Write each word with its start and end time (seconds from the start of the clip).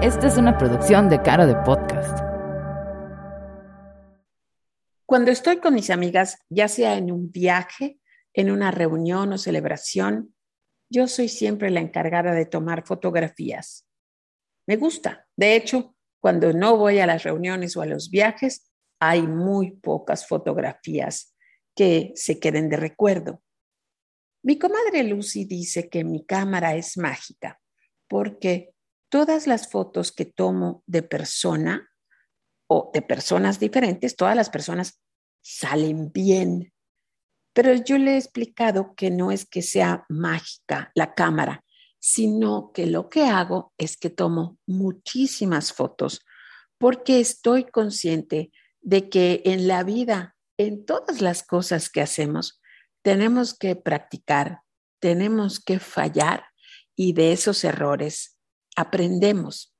Esta 0.00 0.28
es 0.28 0.36
una 0.36 0.56
producción 0.56 1.08
de 1.08 1.20
Caro 1.22 1.44
de 1.44 1.56
Podcast. 1.56 2.20
Cuando 5.04 5.32
estoy 5.32 5.56
con 5.56 5.74
mis 5.74 5.90
amigas, 5.90 6.38
ya 6.48 6.68
sea 6.68 6.96
en 6.96 7.10
un 7.10 7.32
viaje, 7.32 7.98
en 8.32 8.52
una 8.52 8.70
reunión 8.70 9.32
o 9.32 9.38
celebración, 9.38 10.36
yo 10.88 11.08
soy 11.08 11.28
siempre 11.28 11.70
la 11.70 11.80
encargada 11.80 12.32
de 12.32 12.46
tomar 12.46 12.86
fotografías. 12.86 13.88
Me 14.68 14.76
gusta. 14.76 15.26
De 15.34 15.56
hecho, 15.56 15.96
cuando 16.20 16.52
no 16.52 16.76
voy 16.76 17.00
a 17.00 17.06
las 17.06 17.24
reuniones 17.24 17.76
o 17.76 17.82
a 17.82 17.86
los 17.86 18.08
viajes, 18.08 18.70
hay 19.00 19.22
muy 19.22 19.72
pocas 19.72 20.28
fotografías 20.28 21.34
que 21.74 22.12
se 22.14 22.38
queden 22.38 22.68
de 22.68 22.76
recuerdo. 22.76 23.42
Mi 24.44 24.60
comadre 24.60 25.02
Lucy 25.02 25.44
dice 25.44 25.88
que 25.88 26.04
mi 26.04 26.24
cámara 26.24 26.76
es 26.76 26.96
mágica 26.96 27.60
porque 28.06 28.74
todas 29.08 29.46
las 29.46 29.70
fotos 29.70 30.12
que 30.12 30.24
tomo 30.24 30.82
de 30.86 31.02
persona 31.02 31.90
o 32.68 32.90
de 32.92 33.02
personas 33.02 33.58
diferentes, 33.58 34.16
todas 34.16 34.36
las 34.36 34.50
personas 34.50 35.00
salen 35.42 36.12
bien. 36.12 36.72
Pero 37.54 37.72
yo 37.74 37.98
le 37.98 38.12
he 38.12 38.16
explicado 38.16 38.94
que 38.94 39.10
no 39.10 39.32
es 39.32 39.46
que 39.46 39.62
sea 39.62 40.04
mágica 40.08 40.92
la 40.94 41.14
cámara, 41.14 41.64
sino 41.98 42.72
que 42.72 42.86
lo 42.86 43.08
que 43.08 43.24
hago 43.24 43.72
es 43.78 43.96
que 43.96 44.10
tomo 44.10 44.58
muchísimas 44.66 45.72
fotos 45.72 46.24
porque 46.78 47.18
estoy 47.18 47.64
consciente 47.64 48.52
de 48.80 49.08
que 49.08 49.42
en 49.44 49.66
la 49.66 49.82
vida, 49.82 50.36
en 50.56 50.86
todas 50.86 51.20
las 51.20 51.42
cosas 51.42 51.90
que 51.90 52.00
hacemos, 52.00 52.60
tenemos 53.02 53.56
que 53.56 53.74
practicar, 53.74 54.60
tenemos 55.00 55.58
que 55.58 55.80
fallar 55.80 56.44
y 56.94 57.14
de 57.14 57.32
esos 57.32 57.64
errores 57.64 58.37
aprendemos. 58.78 59.74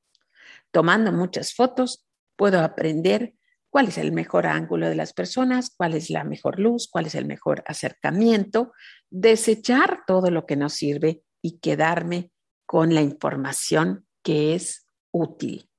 Tomando 0.72 1.12
muchas 1.12 1.54
fotos, 1.54 2.04
puedo 2.36 2.60
aprender 2.60 3.34
cuál 3.70 3.88
es 3.88 3.98
el 3.98 4.10
mejor 4.10 4.46
ángulo 4.46 4.88
de 4.88 4.96
las 4.96 5.12
personas, 5.12 5.70
cuál 5.70 5.94
es 5.94 6.10
la 6.10 6.24
mejor 6.24 6.58
luz, 6.58 6.88
cuál 6.90 7.06
es 7.06 7.14
el 7.14 7.24
mejor 7.24 7.62
acercamiento, 7.66 8.72
desechar 9.08 10.00
todo 10.06 10.30
lo 10.32 10.46
que 10.46 10.56
nos 10.56 10.72
sirve 10.72 11.22
y 11.40 11.60
quedarme 11.60 12.32
con 12.66 12.92
la 12.92 13.02
información 13.02 14.06
que 14.24 14.56
es 14.56 14.86
útil. 15.12 15.70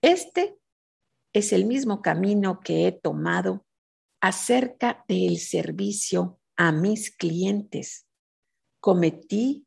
Este 0.00 0.56
es 1.32 1.52
el 1.52 1.64
mismo 1.64 2.02
camino 2.02 2.60
que 2.60 2.86
he 2.86 2.92
tomado 2.92 3.66
acerca 4.20 5.04
del 5.08 5.38
servicio 5.38 6.38
a 6.56 6.70
mis 6.70 7.10
clientes. 7.10 8.06
Cometí 8.80 9.66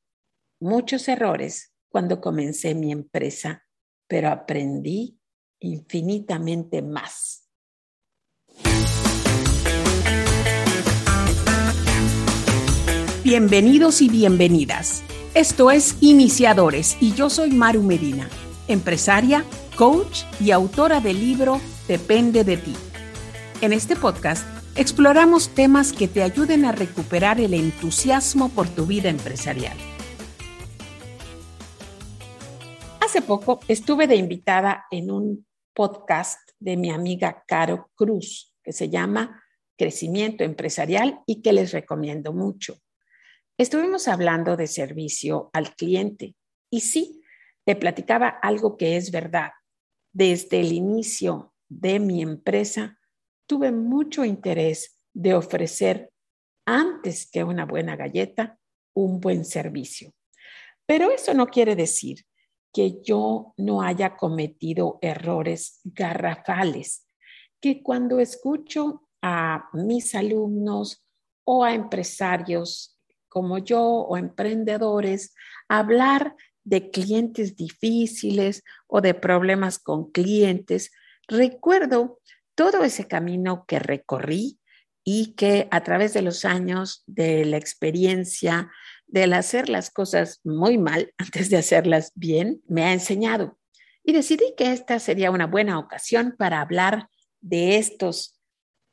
muchos 0.59 1.09
errores 1.09 1.70
cuando 1.91 2.21
comencé 2.21 2.73
mi 2.73 2.91
empresa, 2.91 3.65
pero 4.07 4.29
aprendí 4.29 5.19
infinitamente 5.59 6.81
más. 6.81 7.49
Bienvenidos 13.23 14.01
y 14.01 14.09
bienvenidas. 14.09 15.03
Esto 15.35 15.69
es 15.69 15.97
Iniciadores 16.01 16.97
y 16.99 17.13
yo 17.13 17.29
soy 17.29 17.51
Maru 17.51 17.83
Medina, 17.83 18.27
empresaria, 18.67 19.45
coach 19.75 20.23
y 20.39 20.51
autora 20.51 21.01
del 21.01 21.19
libro 21.19 21.61
Depende 21.87 22.43
de 22.43 22.57
ti. 22.57 22.75
En 23.61 23.73
este 23.73 23.95
podcast 23.95 24.45
exploramos 24.75 25.49
temas 25.49 25.91
que 25.91 26.07
te 26.07 26.23
ayuden 26.23 26.65
a 26.65 26.71
recuperar 26.71 27.39
el 27.41 27.53
entusiasmo 27.53 28.49
por 28.49 28.67
tu 28.69 28.85
vida 28.85 29.09
empresarial. 29.09 29.77
Hace 33.11 33.23
poco 33.23 33.59
estuve 33.67 34.07
de 34.07 34.15
invitada 34.15 34.85
en 34.89 35.11
un 35.11 35.45
podcast 35.73 36.39
de 36.57 36.77
mi 36.77 36.91
amiga 36.91 37.43
Caro 37.45 37.91
Cruz, 37.93 38.55
que 38.63 38.71
se 38.71 38.89
llama 38.89 39.43
Crecimiento 39.77 40.45
Empresarial 40.45 41.19
y 41.25 41.41
que 41.41 41.51
les 41.51 41.73
recomiendo 41.73 42.31
mucho. 42.31 42.77
Estuvimos 43.57 44.07
hablando 44.07 44.55
de 44.55 44.65
servicio 44.67 45.49
al 45.51 45.75
cliente 45.75 46.37
y 46.69 46.79
sí, 46.79 47.21
te 47.65 47.75
platicaba 47.75 48.29
algo 48.29 48.77
que 48.77 48.95
es 48.95 49.11
verdad. 49.11 49.51
Desde 50.13 50.61
el 50.61 50.71
inicio 50.71 51.53
de 51.67 51.99
mi 51.99 52.21
empresa, 52.21 52.97
tuve 53.45 53.73
mucho 53.73 54.23
interés 54.23 55.03
de 55.13 55.33
ofrecer, 55.33 56.13
antes 56.65 57.29
que 57.29 57.43
una 57.43 57.65
buena 57.65 57.97
galleta, 57.97 58.57
un 58.95 59.19
buen 59.19 59.43
servicio. 59.43 60.13
Pero 60.85 61.11
eso 61.11 61.33
no 61.33 61.47
quiere 61.47 61.75
decir 61.75 62.25
que 62.73 63.01
yo 63.01 63.53
no 63.57 63.81
haya 63.81 64.15
cometido 64.15 64.97
errores 65.01 65.81
garrafales, 65.83 67.05
que 67.59 67.83
cuando 67.83 68.19
escucho 68.19 69.07
a 69.21 69.69
mis 69.73 70.15
alumnos 70.15 71.05
o 71.43 71.63
a 71.63 71.73
empresarios 71.73 72.97
como 73.29 73.57
yo 73.59 73.81
o 73.81 74.17
emprendedores 74.17 75.33
hablar 75.69 76.35
de 76.63 76.91
clientes 76.91 77.55
difíciles 77.55 78.63
o 78.87 79.01
de 79.01 79.13
problemas 79.13 79.79
con 79.79 80.11
clientes, 80.11 80.91
recuerdo 81.27 82.19
todo 82.55 82.83
ese 82.83 83.07
camino 83.07 83.65
que 83.67 83.79
recorrí 83.79 84.59
y 85.03 85.33
que 85.33 85.67
a 85.71 85.81
través 85.81 86.13
de 86.13 86.21
los 86.21 86.45
años, 86.45 87.03
de 87.07 87.45
la 87.45 87.57
experiencia, 87.57 88.69
del 89.11 89.33
hacer 89.33 89.69
las 89.69 89.91
cosas 89.91 90.39
muy 90.43 90.77
mal 90.77 91.13
antes 91.17 91.49
de 91.49 91.57
hacerlas 91.57 92.11
bien, 92.15 92.63
me 92.67 92.83
ha 92.83 92.93
enseñado. 92.93 93.59
Y 94.03 94.13
decidí 94.13 94.55
que 94.57 94.71
esta 94.71 94.97
sería 94.99 95.29
una 95.29 95.45
buena 95.45 95.77
ocasión 95.77 96.35
para 96.37 96.61
hablar 96.61 97.07
de 97.39 97.77
estos 97.77 98.39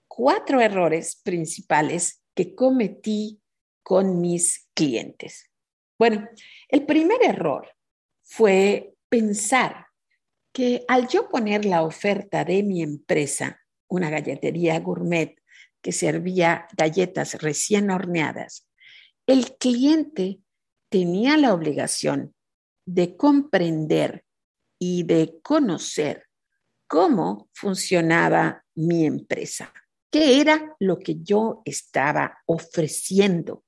cuatro 0.06 0.60
errores 0.60 1.20
principales 1.24 2.22
que 2.34 2.54
cometí 2.54 3.40
con 3.82 4.20
mis 4.20 4.68
clientes. 4.74 5.50
Bueno, 5.98 6.28
el 6.68 6.84
primer 6.84 7.22
error 7.24 7.74
fue 8.22 8.94
pensar 9.08 9.86
que 10.52 10.84
al 10.88 11.08
yo 11.08 11.28
poner 11.28 11.64
la 11.64 11.82
oferta 11.82 12.44
de 12.44 12.62
mi 12.62 12.82
empresa, 12.82 13.60
una 13.88 14.10
galletería 14.10 14.78
gourmet 14.80 15.36
que 15.80 15.92
servía 15.92 16.68
galletas 16.76 17.40
recién 17.40 17.90
horneadas, 17.90 18.67
el 19.28 19.58
cliente 19.58 20.40
tenía 20.88 21.36
la 21.36 21.52
obligación 21.52 22.34
de 22.86 23.14
comprender 23.14 24.24
y 24.80 25.02
de 25.02 25.38
conocer 25.42 26.24
cómo 26.86 27.50
funcionaba 27.52 28.64
mi 28.74 29.04
empresa, 29.04 29.70
qué 30.10 30.40
era 30.40 30.74
lo 30.78 30.98
que 30.98 31.16
yo 31.22 31.60
estaba 31.66 32.38
ofreciendo. 32.46 33.64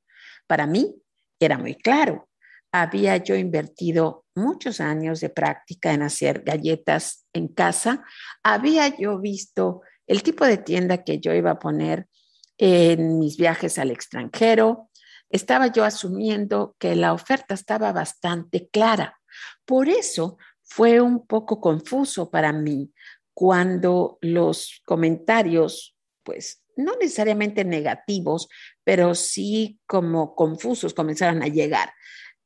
Para 0.47 0.67
mí 0.67 0.97
era 1.39 1.59
muy 1.59 1.75
claro. 1.75 2.31
Había 2.73 3.19
yo 3.19 3.37
invertido 3.37 4.25
muchos 4.35 4.81
años 4.81 5.21
de 5.21 5.29
práctica 5.29 5.93
en 5.93 6.01
hacer 6.03 6.43
galletas 6.43 7.27
en 7.35 7.49
casa. 7.49 8.03
Había 8.43 8.97
yo 8.97 9.19
visto 9.21 9.83
el 10.07 10.23
tipo 10.23 10.47
de 10.47 10.57
tienda 10.57 11.05
que 11.05 11.21
yo 11.21 11.35
iba 11.35 11.51
a 11.51 11.59
poner 11.59 12.09
en 12.57 13.19
mis 13.19 13.37
viajes 13.37 13.79
al 13.79 13.91
extranjero 13.91 14.90
estaba 15.31 15.69
yo 15.69 15.85
asumiendo 15.85 16.77
que 16.79 16.97
la 16.97 17.13
oferta 17.13 17.55
estaba 17.55 17.93
bastante 17.93 18.69
clara. 18.69 19.21
Por 19.65 19.89
eso 19.89 20.39
fue 20.63 21.01
un 21.01 21.27
poco 21.27 21.61
confuso 21.61 22.31
para 22.31 22.53
mí 22.53 22.93
cuando 23.33 24.19
los 24.21 24.83
comentarios, 24.85 25.97
pues 26.25 26.63
no 26.77 26.97
necesariamente 26.97 27.65
negativos, 27.65 28.49
pero 28.85 29.15
sí 29.15 29.79
como 29.87 30.35
confusos 30.35 30.95
comenzaron 30.95 31.43
a 31.43 31.47
llegar. 31.47 31.93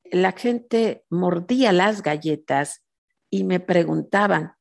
La 0.04 0.32
gente 0.32 1.04
mordía 1.08 1.72
las 1.72 2.02
galletas 2.02 2.84
y 3.30 3.44
me 3.44 3.60
preguntaban, 3.60 4.52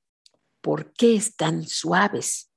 ¿por 0.62 0.94
qué 0.94 1.16
están 1.16 1.68
suaves? 1.68 2.50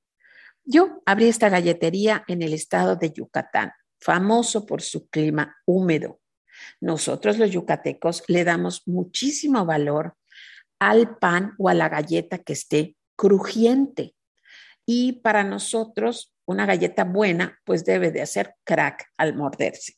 Yo 0.63 1.01
abrí 1.05 1.27
esta 1.27 1.49
galletería 1.49 2.23
en 2.27 2.41
el 2.41 2.53
estado 2.53 2.95
de 2.95 3.11
Yucatán 3.11 3.73
famoso 3.99 4.65
por 4.65 4.81
su 4.81 5.07
clima 5.09 5.57
húmedo. 5.65 6.19
Nosotros 6.81 7.37
los 7.37 7.51
yucatecos 7.51 8.23
le 8.27 8.43
damos 8.43 8.87
muchísimo 8.87 9.65
valor 9.65 10.15
al 10.79 11.17
pan 11.17 11.53
o 11.57 11.69
a 11.69 11.73
la 11.73 11.89
galleta 11.89 12.39
que 12.39 12.53
esté 12.53 12.95
crujiente. 13.15 14.15
Y 14.85 15.13
para 15.21 15.43
nosotros, 15.43 16.33
una 16.45 16.65
galleta 16.65 17.03
buena, 17.03 17.59
pues 17.65 17.83
debe 17.83 18.11
de 18.11 18.21
hacer 18.21 18.55
crack 18.63 19.05
al 19.17 19.35
morderse. 19.35 19.93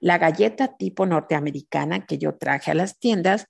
La 0.00 0.18
galleta 0.18 0.76
tipo 0.76 1.06
norteamericana 1.06 2.06
que 2.06 2.18
yo 2.18 2.36
traje 2.36 2.70
a 2.70 2.74
las 2.74 2.98
tiendas 2.98 3.46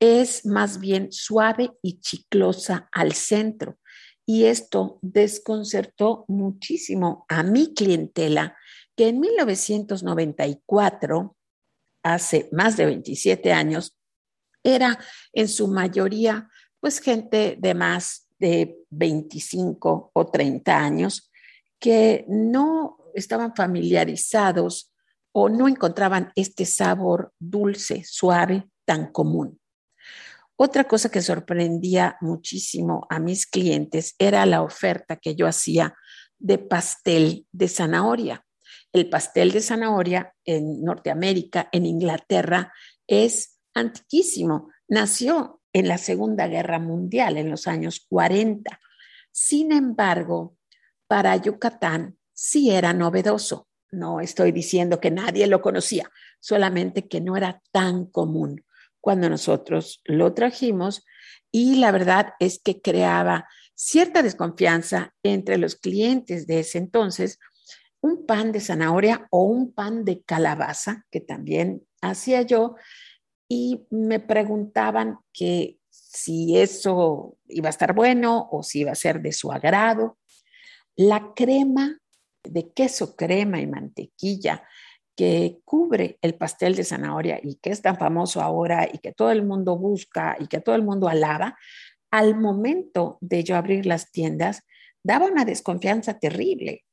es 0.00 0.44
más 0.44 0.80
bien 0.80 1.12
suave 1.12 1.70
y 1.82 2.00
chiclosa 2.00 2.88
al 2.92 3.12
centro. 3.12 3.78
Y 4.26 4.44
esto 4.44 4.98
desconcertó 5.02 6.24
muchísimo 6.28 7.26
a 7.28 7.42
mi 7.42 7.74
clientela 7.74 8.56
que 8.96 9.08
en 9.08 9.20
1994, 9.20 11.36
hace 12.02 12.48
más 12.52 12.76
de 12.76 12.84
27 12.86 13.52
años, 13.52 13.96
era 14.62 14.98
en 15.32 15.48
su 15.48 15.68
mayoría 15.68 16.48
pues 16.80 17.00
gente 17.00 17.56
de 17.58 17.74
más 17.74 18.28
de 18.38 18.78
25 18.90 20.10
o 20.12 20.26
30 20.26 20.76
años 20.76 21.30
que 21.78 22.26
no 22.28 22.98
estaban 23.14 23.54
familiarizados 23.54 24.92
o 25.32 25.48
no 25.48 25.66
encontraban 25.66 26.30
este 26.36 26.66
sabor 26.66 27.32
dulce, 27.38 28.04
suave, 28.04 28.68
tan 28.84 29.10
común. 29.12 29.58
Otra 30.56 30.84
cosa 30.84 31.10
que 31.10 31.22
sorprendía 31.22 32.16
muchísimo 32.20 33.06
a 33.10 33.18
mis 33.18 33.46
clientes 33.46 34.14
era 34.18 34.46
la 34.46 34.62
oferta 34.62 35.16
que 35.16 35.34
yo 35.34 35.48
hacía 35.48 35.96
de 36.38 36.58
pastel 36.58 37.46
de 37.50 37.68
zanahoria. 37.68 38.44
El 38.94 39.10
pastel 39.10 39.50
de 39.50 39.60
zanahoria 39.60 40.32
en 40.44 40.84
Norteamérica, 40.84 41.68
en 41.72 41.84
Inglaterra, 41.84 42.72
es 43.08 43.58
antiquísimo. 43.74 44.70
Nació 44.86 45.60
en 45.72 45.88
la 45.88 45.98
Segunda 45.98 46.46
Guerra 46.46 46.78
Mundial, 46.78 47.36
en 47.36 47.50
los 47.50 47.66
años 47.66 48.06
40. 48.08 48.78
Sin 49.32 49.72
embargo, 49.72 50.56
para 51.08 51.34
Yucatán 51.34 52.16
sí 52.32 52.70
era 52.70 52.92
novedoso. 52.92 53.66
No 53.90 54.20
estoy 54.20 54.52
diciendo 54.52 55.00
que 55.00 55.10
nadie 55.10 55.48
lo 55.48 55.60
conocía, 55.60 56.08
solamente 56.38 57.08
que 57.08 57.20
no 57.20 57.36
era 57.36 57.60
tan 57.72 58.06
común 58.06 58.64
cuando 59.00 59.28
nosotros 59.28 60.02
lo 60.04 60.34
trajimos 60.34 61.04
y 61.50 61.76
la 61.76 61.90
verdad 61.90 62.34
es 62.38 62.60
que 62.62 62.80
creaba 62.80 63.48
cierta 63.74 64.22
desconfianza 64.22 65.14
entre 65.24 65.58
los 65.58 65.74
clientes 65.74 66.46
de 66.46 66.60
ese 66.60 66.78
entonces, 66.78 67.40
un 68.04 68.26
pan 68.26 68.52
de 68.52 68.60
zanahoria 68.60 69.26
o 69.30 69.44
un 69.44 69.72
pan 69.72 70.04
de 70.04 70.22
calabaza, 70.22 71.06
que 71.10 71.20
también 71.20 71.86
hacía 72.02 72.42
yo, 72.42 72.74
y 73.48 73.86
me 73.88 74.20
preguntaban 74.20 75.20
que 75.32 75.78
si 75.88 76.58
eso 76.58 77.38
iba 77.48 77.68
a 77.68 77.70
estar 77.70 77.94
bueno 77.94 78.46
o 78.52 78.62
si 78.62 78.80
iba 78.80 78.92
a 78.92 78.94
ser 78.94 79.22
de 79.22 79.32
su 79.32 79.50
agrado. 79.50 80.18
La 80.96 81.32
crema 81.34 81.98
de 82.42 82.72
queso, 82.72 83.16
crema 83.16 83.58
y 83.62 83.66
mantequilla 83.66 84.68
que 85.16 85.60
cubre 85.64 86.18
el 86.20 86.34
pastel 86.34 86.74
de 86.74 86.84
zanahoria 86.84 87.40
y 87.42 87.54
que 87.54 87.70
es 87.70 87.80
tan 87.80 87.96
famoso 87.96 88.42
ahora 88.42 88.86
y 88.92 88.98
que 88.98 89.12
todo 89.12 89.30
el 89.30 89.46
mundo 89.46 89.78
busca 89.78 90.36
y 90.38 90.46
que 90.46 90.60
todo 90.60 90.74
el 90.74 90.82
mundo 90.82 91.08
alaba, 91.08 91.56
al 92.10 92.36
momento 92.38 93.16
de 93.22 93.44
yo 93.44 93.56
abrir 93.56 93.86
las 93.86 94.10
tiendas, 94.12 94.60
daba 95.02 95.24
una 95.24 95.46
desconfianza 95.46 96.18
terrible, 96.18 96.84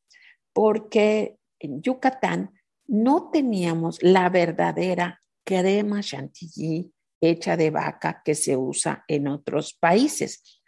porque 0.54 1.38
en 1.60 1.82
Yucatán 1.82 2.52
no 2.88 3.30
teníamos 3.32 4.02
la 4.02 4.30
verdadera 4.30 5.22
crema 5.46 6.02
chantilly 6.02 6.92
hecha 7.22 7.56
de 7.56 7.70
vaca 7.70 8.22
que 8.26 8.36
se 8.36 8.58
usa 8.58 9.06
en 9.08 9.28
otros 9.28 9.74
países. 9.74 10.62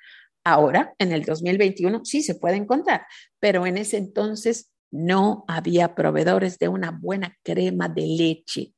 Ahora, 0.46 0.94
en 1.00 1.12
el 1.12 1.24
2021, 1.24 2.06
sí 2.06 2.22
se 2.22 2.36
puede 2.36 2.58
encontrar, 2.58 3.06
pero 3.40 3.66
en 3.66 3.78
ese 3.78 3.98
entonces 3.98 4.72
no 4.92 5.46
había 5.48 5.96
proveedores 5.96 6.60
de 6.60 6.68
una 6.68 6.92
buena 6.92 7.36
crema 7.44 7.90
de 7.90 8.06
leche. 8.06 8.74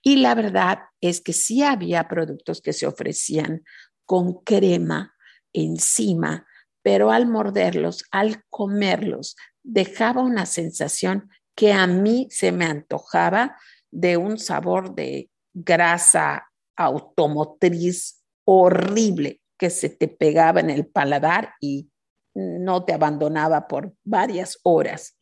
Y 0.00 0.16
la 0.16 0.34
verdad 0.34 0.78
es 1.00 1.20
que 1.20 1.32
sí 1.32 1.62
había 1.62 2.08
productos 2.08 2.60
que 2.60 2.72
se 2.72 2.86
ofrecían 2.86 3.62
con 4.04 4.42
crema 4.42 5.14
encima, 5.52 6.46
pero 6.82 7.10
al 7.10 7.26
morderlos, 7.26 8.04
al 8.10 8.42
comerlos, 8.48 9.36
dejaba 9.62 10.22
una 10.22 10.46
sensación 10.46 11.30
que 11.54 11.72
a 11.72 11.86
mí 11.86 12.28
se 12.30 12.52
me 12.52 12.64
antojaba 12.64 13.56
de 13.90 14.16
un 14.16 14.38
sabor 14.38 14.94
de 14.94 15.30
grasa 15.52 16.48
automotriz 16.76 18.22
horrible 18.44 19.40
que 19.58 19.70
se 19.70 19.88
te 19.90 20.08
pegaba 20.08 20.60
en 20.60 20.70
el 20.70 20.86
paladar 20.86 21.54
y 21.60 21.90
no 22.34 22.84
te 22.84 22.94
abandonaba 22.94 23.68
por 23.68 23.94
varias 24.02 24.58
horas. 24.62 25.16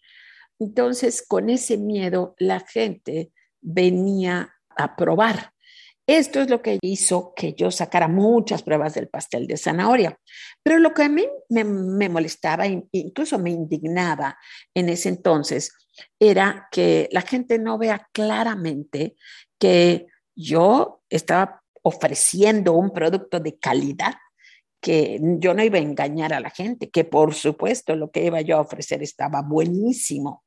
Entonces, 0.58 1.24
con 1.26 1.50
ese 1.50 1.76
miedo, 1.76 2.34
la 2.38 2.60
gente 2.60 3.32
venía 3.60 4.54
a 4.76 4.96
probar. 4.96 5.52
Esto 6.10 6.40
es 6.40 6.50
lo 6.50 6.60
que 6.60 6.80
hizo 6.82 7.34
que 7.36 7.52
yo 7.52 7.70
sacara 7.70 8.08
muchas 8.08 8.64
pruebas 8.64 8.94
del 8.94 9.08
pastel 9.08 9.46
de 9.46 9.56
zanahoria. 9.56 10.18
Pero 10.60 10.80
lo 10.80 10.92
que 10.92 11.04
a 11.04 11.08
mí 11.08 11.24
me, 11.50 12.08
molestaba, 12.08 12.66
incluso 12.66 13.38
me 13.38 13.50
indignaba 13.50 14.36
en 14.74 14.88
ese 14.88 15.08
entonces, 15.08 15.72
era 16.18 16.66
que 16.72 17.08
la 17.12 17.20
gente 17.20 17.60
no 17.60 17.78
vea 17.78 18.08
claramente 18.10 19.14
que 19.56 20.08
yo 20.34 21.04
estaba 21.08 21.62
ofreciendo 21.82 22.72
un 22.72 22.92
producto 22.92 23.38
de 23.38 23.56
calidad, 23.60 24.14
que 24.82 25.20
yo 25.38 25.54
no 25.54 25.62
iba 25.62 25.78
a 25.78 25.82
engañar 25.82 26.32
a 26.32 26.40
la 26.40 26.50
gente, 26.50 26.90
que 26.90 27.04
por 27.04 27.34
supuesto 27.34 27.94
lo 27.94 28.10
que 28.10 28.24
iba 28.24 28.40
yo 28.40 28.56
a 28.56 28.62
ofrecer 28.62 29.00
estaba 29.04 29.42
buenísimo. 29.42 30.42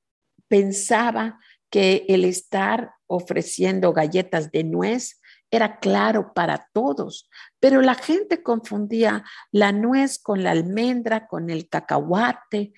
Pensaba 0.45 1.39
que 1.69 2.05
el 2.09 2.25
estar 2.25 2.91
ofreciendo 3.07 3.93
galletas 3.93 4.51
de 4.51 4.65
nuez 4.65 5.21
era 5.53 5.77
claro 5.77 6.33
para 6.33 6.67
todos, 6.73 7.29
pero 7.59 7.83
la 7.83 7.93
gente 7.93 8.41
confundía 8.41 9.23
la 9.51 9.71
nuez 9.71 10.17
con 10.17 10.41
la 10.41 10.49
almendra, 10.49 11.27
con 11.27 11.51
el 11.51 11.69
cacahuate. 11.69 12.73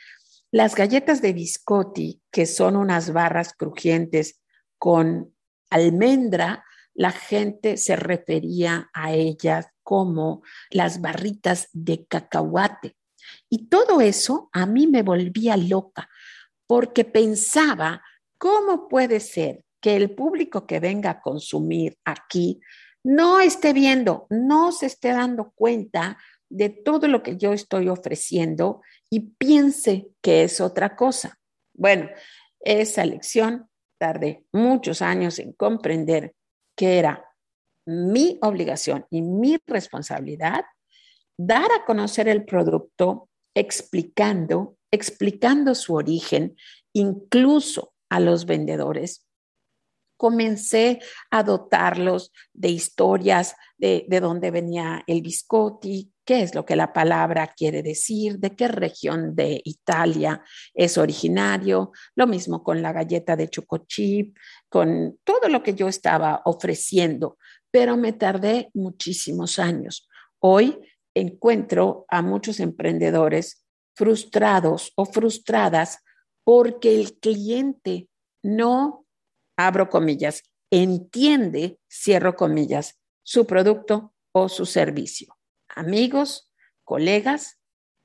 Las 0.52 0.76
galletas 0.76 1.22
de 1.22 1.32
biscotti, 1.32 2.22
que 2.30 2.46
son 2.46 2.76
unas 2.76 3.14
barras 3.14 3.54
crujientes 3.54 4.42
con 4.78 5.34
almendra, 5.70 6.66
la 6.94 7.12
gente 7.12 7.78
se 7.78 7.96
refería 7.96 8.90
a 8.94 9.14
ellas 9.14 9.68
como 9.82 10.44
las 10.70 11.00
barritas 11.00 11.70
de 11.72 12.06
cacahuate. 12.06 12.98
Y 13.50 13.70
todo 13.70 14.02
eso 14.02 14.50
a 14.52 14.66
mí 14.66 14.86
me 14.86 15.02
volvía 15.02 15.56
loca, 15.56 16.10
porque 16.68 17.06
pensaba, 17.06 18.04
¿cómo 18.38 18.90
puede 18.90 19.22
ser 19.22 19.65
que 19.86 19.96
el 19.96 20.16
público 20.16 20.66
que 20.66 20.80
venga 20.80 21.12
a 21.12 21.22
consumir 21.22 21.96
aquí 22.06 22.60
no 23.04 23.40
esté 23.40 23.72
viendo, 23.72 24.26
no 24.32 24.72
se 24.72 24.88
esté 24.88 25.10
dando 25.10 25.52
cuenta 25.52 26.18
de 26.50 26.70
todo 26.70 27.08
lo 27.08 27.22
que 27.22 27.38
yo 27.38 27.54
estoy 27.54 27.88
ofreciendo 27.88 28.82
y 29.12 29.20
piense 29.38 30.08
que 30.24 30.42
es 30.44 30.60
otra 30.60 30.96
cosa. 30.96 31.38
Bueno, 31.76 32.10
esa 32.62 33.06
lección 33.06 33.70
tardé 34.00 34.44
muchos 34.52 35.04
años 35.04 35.38
en 35.38 35.54
comprender 35.54 36.34
que 36.76 36.98
era 36.98 37.24
mi 37.86 38.40
obligación 38.42 39.06
y 39.12 39.22
mi 39.22 39.60
responsabilidad 39.68 40.66
dar 41.38 41.70
a 41.72 41.86
conocer 41.86 42.28
el 42.28 42.44
producto 42.44 43.30
explicando, 43.54 44.78
explicando 44.90 45.76
su 45.76 45.94
origen, 45.94 46.58
incluso 46.92 47.94
a 48.10 48.20
los 48.20 48.48
vendedores. 48.48 49.25
Comencé 50.18 51.00
a 51.32 51.44
dotarlos 51.44 52.32
de 52.54 52.70
historias 52.70 53.56
de, 53.78 54.06
de 54.08 54.20
dónde 54.20 54.52
venía 54.52 55.04
el 55.08 55.22
biscotti, 55.22 56.12
qué 56.26 56.42
es 56.42 56.56
lo 56.56 56.66
que 56.66 56.76
la 56.76 56.92
palabra 56.92 57.54
quiere 57.56 57.84
decir, 57.84 58.40
de 58.40 58.56
qué 58.56 58.68
región 58.68 59.36
de 59.36 59.62
Italia 59.64 60.44
es 60.74 60.98
originario, 60.98 61.92
lo 62.16 62.28
mismo 62.28 62.64
con 62.64 62.82
la 62.82 62.92
galleta 62.92 63.36
de 63.36 63.50
chocochip, 63.50 64.36
con 64.70 65.20
todo 65.24 65.48
lo 65.50 65.62
que 65.62 65.76
yo 65.76 65.88
estaba 65.88 66.42
ofreciendo, 66.46 67.38
pero 67.72 67.96
me 67.96 68.14
tardé 68.14 68.70
muchísimos 68.74 69.60
años. 69.60 70.08
Hoy 70.40 70.80
encuentro 71.14 72.06
a 72.10 72.22
muchos 72.22 72.60
emprendedores 72.60 73.66
frustrados 73.96 74.92
o 74.96 75.06
frustradas 75.06 76.00
porque 76.44 77.00
el 77.00 77.18
cliente 77.20 78.10
no, 78.44 79.05
abro 79.58 79.90
comillas, 79.90 80.44
entiende, 80.72 81.80
cierro 81.90 82.36
comillas, 82.36 83.00
su 83.24 83.46
producto 83.46 84.14
o 84.32 84.50
su 84.50 84.66
servicio 84.66 85.36
amigos, 85.76 86.52
colegas, 86.84 87.60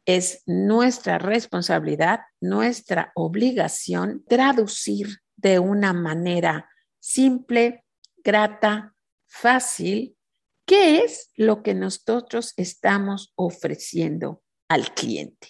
es 0.04 0.42
nuestra 0.47 1.19
responsabilidad, 1.19 2.21
nuestra 2.40 3.12
obligación 3.14 4.25
traducir 4.26 5.21
de 5.37 5.59
una 5.59 5.92
manera 5.92 6.69
simple, 6.99 7.85
grata, 8.19 8.95
fácil, 9.26 10.16
qué 10.66 11.04
es 11.04 11.30
lo 11.37 11.62
que 11.62 11.75
nosotros 11.75 12.54
estamos 12.57 13.33
ofreciendo 13.37 14.42
al 14.69 14.92
cliente. 14.95 15.49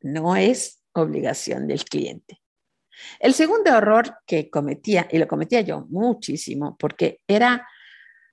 No 0.00 0.36
es 0.36 0.82
obligación 0.92 1.66
del 1.66 1.84
cliente. 1.84 2.39
El 3.18 3.34
segundo 3.34 3.70
error 3.70 4.18
que 4.26 4.50
cometía, 4.50 5.08
y 5.10 5.18
lo 5.18 5.28
cometía 5.28 5.60
yo 5.60 5.86
muchísimo, 5.88 6.76
porque 6.78 7.20
era 7.26 7.66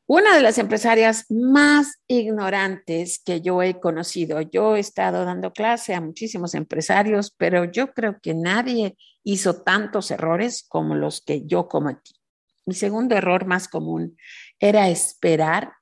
una 0.10 0.36
de 0.36 0.42
las 0.42 0.58
empresarias 0.58 1.26
más 1.30 2.02
ignorantes 2.08 3.22
que 3.24 3.42
yo 3.42 3.62
he 3.62 3.80
conocido. 3.80 4.40
Yo 4.40 4.78
he 4.78 4.80
estado 4.80 5.26
dando 5.26 5.52
clase 5.52 5.94
a 5.94 6.02
muchísimos 6.02 6.54
empresarios, 6.54 7.34
pero 7.38 7.66
yo 7.66 7.94
creo 7.94 8.18
que 8.22 8.34
nadie 8.34 8.96
hizo 9.24 9.64
tantos 9.64 10.10
errores 10.10 10.66
como 10.70 10.96
los 10.96 11.20
que 11.20 11.46
yo 11.46 11.68
cometí. 11.68 12.14
Mi 12.66 12.74
segundo 12.74 13.16
error 13.16 13.46
más 13.46 13.68
común 13.68 14.18
era 14.60 14.88
esperar 14.88 15.74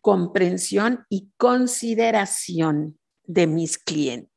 comprensión 0.00 1.04
y 1.08 1.30
consideración 1.36 2.98
de 3.22 3.46
mis 3.46 3.78
clientes. 3.78 4.29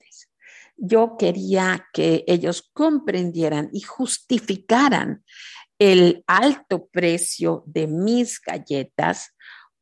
Yo 0.76 1.16
quería 1.18 1.88
que 1.94 2.24
ellos 2.28 2.70
comprendieran 2.74 3.70
y 3.72 3.82
justificaran 3.82 5.24
el 5.80 6.24
alto 6.28 6.88
precio 6.88 7.64
de 7.66 7.88
mis 7.88 8.40
galletas 8.40 9.36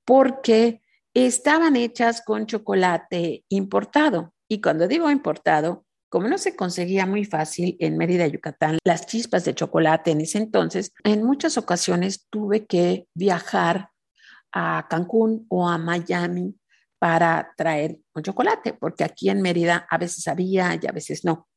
porque 0.05 0.81
estaban 1.13 1.75
hechas 1.75 2.21
con 2.25 2.45
chocolate 2.45 3.43
importado. 3.49 4.33
Y 4.47 4.61
cuando 4.61 4.87
digo 4.87 5.09
importado, 5.09 5.85
como 6.09 6.27
no 6.27 6.37
se 6.37 6.55
conseguía 6.55 7.05
muy 7.05 7.23
fácil 7.23 7.77
en 7.79 7.97
Mérida, 7.97 8.27
Yucatán, 8.27 8.79
las 8.83 9.05
chispas 9.05 9.45
de 9.45 9.55
chocolate 9.55 10.11
en 10.11 10.21
ese 10.21 10.39
entonces, 10.39 10.91
en 11.05 11.23
muchas 11.23 11.57
ocasiones 11.57 12.27
tuve 12.29 12.65
que 12.65 13.07
viajar 13.13 13.91
a 14.51 14.87
Cancún 14.89 15.45
o 15.49 15.69
a 15.69 15.77
Miami 15.77 16.55
para 17.01 17.55
traer 17.57 17.97
un 18.13 18.21
chocolate, 18.21 18.73
porque 18.73 19.03
aquí 19.03 19.31
en 19.31 19.41
Mérida 19.41 19.87
a 19.89 19.97
veces 19.97 20.27
había 20.27 20.77
y 20.79 20.85
a 20.85 20.91
veces 20.91 21.25
no. 21.25 21.47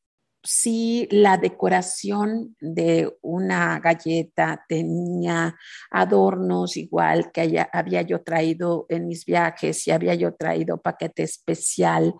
Si 0.42 1.06
la 1.10 1.36
decoración 1.36 2.56
de 2.60 3.14
una 3.20 3.78
galleta 3.78 4.64
tenía 4.66 5.54
adornos 5.90 6.78
igual 6.78 7.30
que 7.30 7.62
había 7.70 8.00
yo 8.00 8.22
traído 8.22 8.86
en 8.88 9.06
mis 9.06 9.26
viajes 9.26 9.86
y 9.86 9.90
había 9.90 10.14
yo 10.14 10.34
traído 10.34 10.80
paquete 10.80 11.24
especial, 11.24 12.14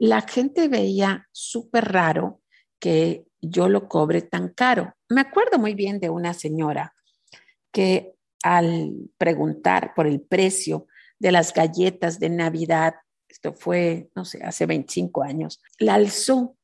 la 0.00 0.22
gente 0.22 0.66
veía 0.66 1.28
súper 1.30 1.84
raro 1.92 2.40
que 2.80 3.24
yo 3.40 3.68
lo 3.68 3.86
cobre 3.86 4.22
tan 4.22 4.48
caro. 4.48 4.94
Me 5.08 5.20
acuerdo 5.20 5.60
muy 5.60 5.74
bien 5.74 6.00
de 6.00 6.10
una 6.10 6.34
señora 6.34 6.92
que 7.70 8.14
al 8.42 8.94
preguntar 9.16 9.92
por 9.94 10.08
el 10.08 10.20
precio 10.20 10.88
de 11.18 11.32
las 11.32 11.52
galletas 11.52 12.18
de 12.18 12.30
Navidad, 12.30 12.94
esto 13.28 13.52
fue, 13.52 14.10
no 14.14 14.24
sé, 14.24 14.42
hace 14.42 14.66
25 14.66 15.22
años, 15.22 15.60
la 15.78 15.94
alzó 15.94 16.56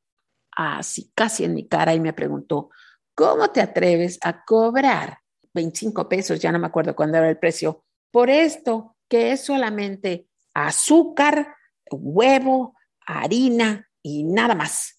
así 0.51 1.11
casi 1.13 1.43
en 1.43 1.53
mi 1.53 1.67
cara 1.67 1.93
y 1.93 1.99
me 1.99 2.13
preguntó, 2.13 2.69
¿cómo 3.13 3.49
te 3.51 3.61
atreves 3.61 4.17
a 4.21 4.43
cobrar 4.45 5.19
25 5.53 6.09
pesos, 6.09 6.39
ya 6.39 6.51
no 6.51 6.59
me 6.59 6.67
acuerdo 6.67 6.95
cuándo 6.95 7.17
era 7.17 7.29
el 7.29 7.37
precio, 7.37 7.83
por 8.11 8.29
esto 8.29 8.95
que 9.07 9.31
es 9.31 9.41
solamente 9.41 10.27
azúcar, 10.53 11.55
huevo, 11.91 12.75
harina 13.05 13.87
y 14.01 14.23
nada 14.23 14.55
más? 14.55 14.95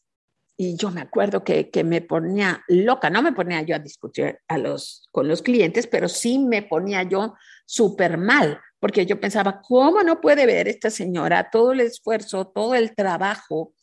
y 0.57 0.77
yo 0.77 0.91
me 0.91 1.03
acuerdo 1.03 1.45
que, 1.45 1.71
me 1.85 2.01
ponía 2.01 2.65
loca, 2.69 3.11
no 3.11 3.23
me 3.23 3.33
ponía 3.33 3.61
yo 3.63 3.77
a 3.77 3.81
discutir 3.81 4.39
a 4.49 4.57
los, 4.57 5.07
con 5.13 5.29
los 5.29 5.43
clientes, 5.43 5.87
pero 5.87 6.09
sí 6.09 6.39
me 6.39 6.63
ponía 6.63 7.03
yo 7.03 7.35
súper 7.67 8.17
mal, 8.17 8.61
porque 8.79 9.07
yo 9.07 9.21
pensaba, 9.21 9.61
¿cómo 9.63 10.03
no 10.03 10.21
puede 10.21 10.47
ver 10.47 10.69
esta 10.69 10.91
señora 10.91 11.51
todo 11.51 11.73
el 11.73 11.81
esfuerzo, 11.81 12.47
todo 12.49 12.75
el 12.75 12.95
trabajo? 12.95 13.75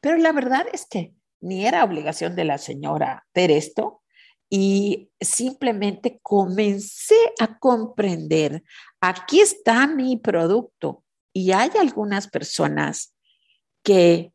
Pero 0.00 0.16
la 0.16 0.32
verdad 0.32 0.66
es 0.72 0.86
que 0.86 1.14
ni 1.40 1.66
era 1.66 1.84
obligación 1.84 2.36
de 2.36 2.44
la 2.44 2.58
señora 2.58 3.26
ver 3.34 3.50
esto 3.50 4.02
y 4.48 5.10
simplemente 5.20 6.18
comencé 6.22 7.14
a 7.38 7.58
comprender, 7.58 8.62
aquí 9.00 9.40
está 9.40 9.86
mi 9.86 10.16
producto 10.16 11.04
y 11.32 11.52
hay 11.52 11.70
algunas 11.80 12.28
personas 12.28 13.14
que 13.82 14.32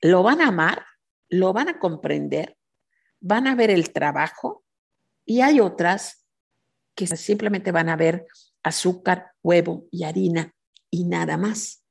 lo 0.00 0.22
van 0.22 0.40
a 0.40 0.48
amar 0.48 0.84
lo 1.28 1.52
van 1.52 1.68
a 1.68 1.78
comprender, 1.78 2.56
van 3.20 3.46
a 3.46 3.54
ver 3.54 3.70
el 3.70 3.92
trabajo 3.92 4.64
y 5.24 5.42
hay 5.42 5.60
otras 5.60 6.26
que 6.94 7.06
simplemente 7.06 7.70
van 7.70 7.88
a 7.88 7.96
ver 7.96 8.26
azúcar, 8.62 9.32
huevo 9.42 9.86
y 9.90 10.04
harina 10.04 10.54
y 10.90 11.04
nada 11.04 11.36
más. 11.36 11.84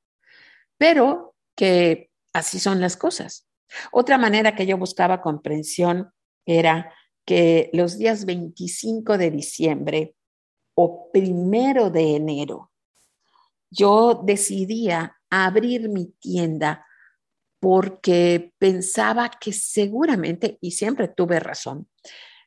Pero 0.76 1.34
que 1.56 2.10
así 2.32 2.58
son 2.58 2.80
las 2.80 2.96
cosas. 2.96 3.48
Otra 3.92 4.18
manera 4.18 4.54
que 4.54 4.66
yo 4.66 4.78
buscaba 4.78 5.20
comprensión 5.20 6.10
era 6.46 6.92
que 7.24 7.68
los 7.72 7.98
días 7.98 8.24
25 8.24 9.18
de 9.18 9.30
diciembre 9.30 10.14
o 10.74 11.10
primero 11.12 11.90
de 11.90 12.16
enero, 12.16 12.70
yo 13.70 14.22
decidía 14.24 15.18
abrir 15.28 15.88
mi 15.88 16.06
tienda 16.20 16.86
porque 17.60 18.54
pensaba 18.58 19.28
que 19.28 19.52
seguramente, 19.52 20.56
y 20.60 20.70
siempre 20.70 21.08
tuve 21.08 21.40
razón, 21.40 21.88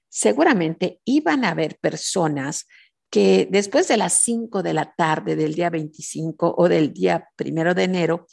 seguramente 0.07 1.01
iban 1.05 1.45
a 1.45 1.49
haber 1.49 1.77
personas 1.79 2.67
que 3.11 3.47
después 3.51 3.89
de 3.89 3.97
las 3.97 4.13
5 4.23 4.63
de 4.63 4.73
la 4.73 4.93
tarde 4.95 5.35
del 5.35 5.53
día 5.53 5.69
25 5.69 6.55
o 6.57 6.69
del 6.69 6.93
día 6.93 7.29
primero 7.35 7.75
de 7.75 7.83
enero 7.83 8.25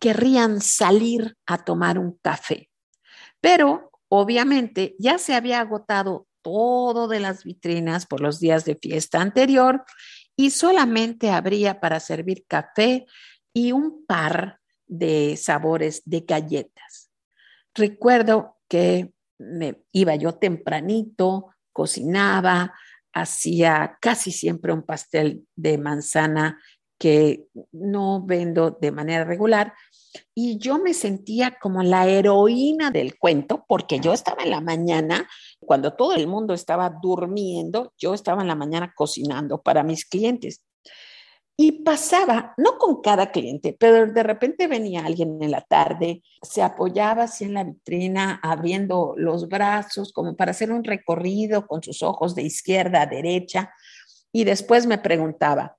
querrían 0.00 0.60
salir 0.60 1.36
a 1.46 1.62
tomar 1.62 1.98
un 1.98 2.18
café. 2.22 2.70
Pero 3.40 3.90
obviamente 4.08 4.96
ya 4.98 5.18
se 5.18 5.34
había 5.34 5.60
agotado 5.60 6.26
todo 6.40 7.06
de 7.06 7.20
las 7.20 7.44
vitrinas 7.44 8.06
por 8.06 8.20
los 8.20 8.40
días 8.40 8.64
de 8.64 8.76
fiesta 8.76 9.20
anterior 9.20 9.84
y 10.36 10.50
solamente 10.50 11.30
habría 11.30 11.78
para 11.78 12.00
servir 12.00 12.46
café 12.46 13.04
y 13.52 13.72
un 13.72 14.06
par 14.06 14.58
de 14.86 15.36
sabores 15.36 16.02
de 16.06 16.20
galletas. 16.20 17.10
Recuerdo 17.74 18.56
que 18.68 19.12
me 19.38 19.82
iba 19.92 20.14
yo 20.16 20.34
tempranito, 20.34 21.54
cocinaba, 21.72 22.74
hacía 23.14 23.96
casi 24.00 24.32
siempre 24.32 24.72
un 24.72 24.82
pastel 24.82 25.46
de 25.56 25.78
manzana 25.78 26.60
que 26.98 27.46
no 27.72 28.24
vendo 28.24 28.76
de 28.80 28.92
manera 28.92 29.24
regular 29.24 29.74
y 30.34 30.58
yo 30.58 30.78
me 30.78 30.94
sentía 30.94 31.58
como 31.60 31.82
la 31.82 32.06
heroína 32.08 32.90
del 32.90 33.18
cuento 33.18 33.64
porque 33.68 34.00
yo 34.00 34.12
estaba 34.12 34.42
en 34.42 34.50
la 34.50 34.60
mañana, 34.60 35.28
cuando 35.60 35.94
todo 35.94 36.14
el 36.14 36.26
mundo 36.26 36.54
estaba 36.54 36.92
durmiendo, 37.02 37.92
yo 37.98 38.14
estaba 38.14 38.42
en 38.42 38.48
la 38.48 38.54
mañana 38.54 38.92
cocinando 38.94 39.60
para 39.62 39.82
mis 39.82 40.04
clientes. 40.04 40.64
Y 41.56 41.84
pasaba, 41.84 42.52
no 42.56 42.78
con 42.78 43.00
cada 43.00 43.30
cliente, 43.30 43.76
pero 43.78 44.12
de 44.12 44.22
repente 44.24 44.66
venía 44.66 45.04
alguien 45.04 45.40
en 45.40 45.52
la 45.52 45.60
tarde, 45.60 46.22
se 46.42 46.62
apoyaba 46.62 47.24
así 47.24 47.44
en 47.44 47.54
la 47.54 47.62
vitrina, 47.62 48.40
abriendo 48.42 49.14
los 49.16 49.48
brazos 49.48 50.12
como 50.12 50.34
para 50.34 50.50
hacer 50.50 50.72
un 50.72 50.82
recorrido 50.82 51.66
con 51.68 51.80
sus 51.82 52.02
ojos 52.02 52.34
de 52.34 52.42
izquierda 52.42 53.02
a 53.02 53.06
derecha. 53.06 53.72
Y 54.32 54.42
después 54.42 54.86
me 54.86 54.98
preguntaba, 54.98 55.76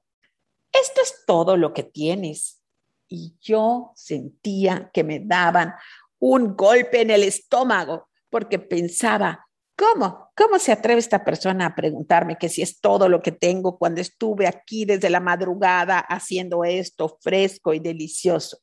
¿esto 0.72 1.02
es 1.02 1.24
todo 1.28 1.58
lo 1.58 1.74
que 1.74 1.84
tienes? 1.84 2.62
Y 3.10 3.36
yo 3.42 3.92
sentía 3.96 4.90
que 4.94 5.04
me 5.04 5.20
daban 5.20 5.74
un 6.20 6.56
golpe 6.56 7.02
en 7.02 7.12
el 7.12 7.24
estómago 7.24 8.08
porque 8.30 8.60
pensaba, 8.60 9.45
¿Cómo? 9.78 10.32
¿Cómo 10.38 10.58
se 10.58 10.72
atreve 10.72 11.00
esta 11.00 11.26
persona 11.26 11.66
a 11.66 11.76
preguntarme 11.76 12.38
que 12.38 12.48
si 12.48 12.62
es 12.62 12.80
todo 12.80 13.10
lo 13.10 13.22
que 13.22 13.34
tengo 13.34 13.78
cuando 13.78 14.00
estuve 14.00 14.48
aquí 14.48 14.86
desde 14.86 15.10
la 15.10 15.20
madrugada 15.20 16.00
haciendo 16.00 16.64
esto 16.64 17.18
fresco 17.22 17.74
y 17.74 17.80
delicioso? 17.80 18.60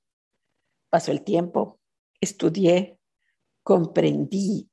Pasó 0.89 1.13
el 1.13 1.23
tiempo, 1.23 1.81
estudié, 2.21 2.99
comprendí 3.63 4.71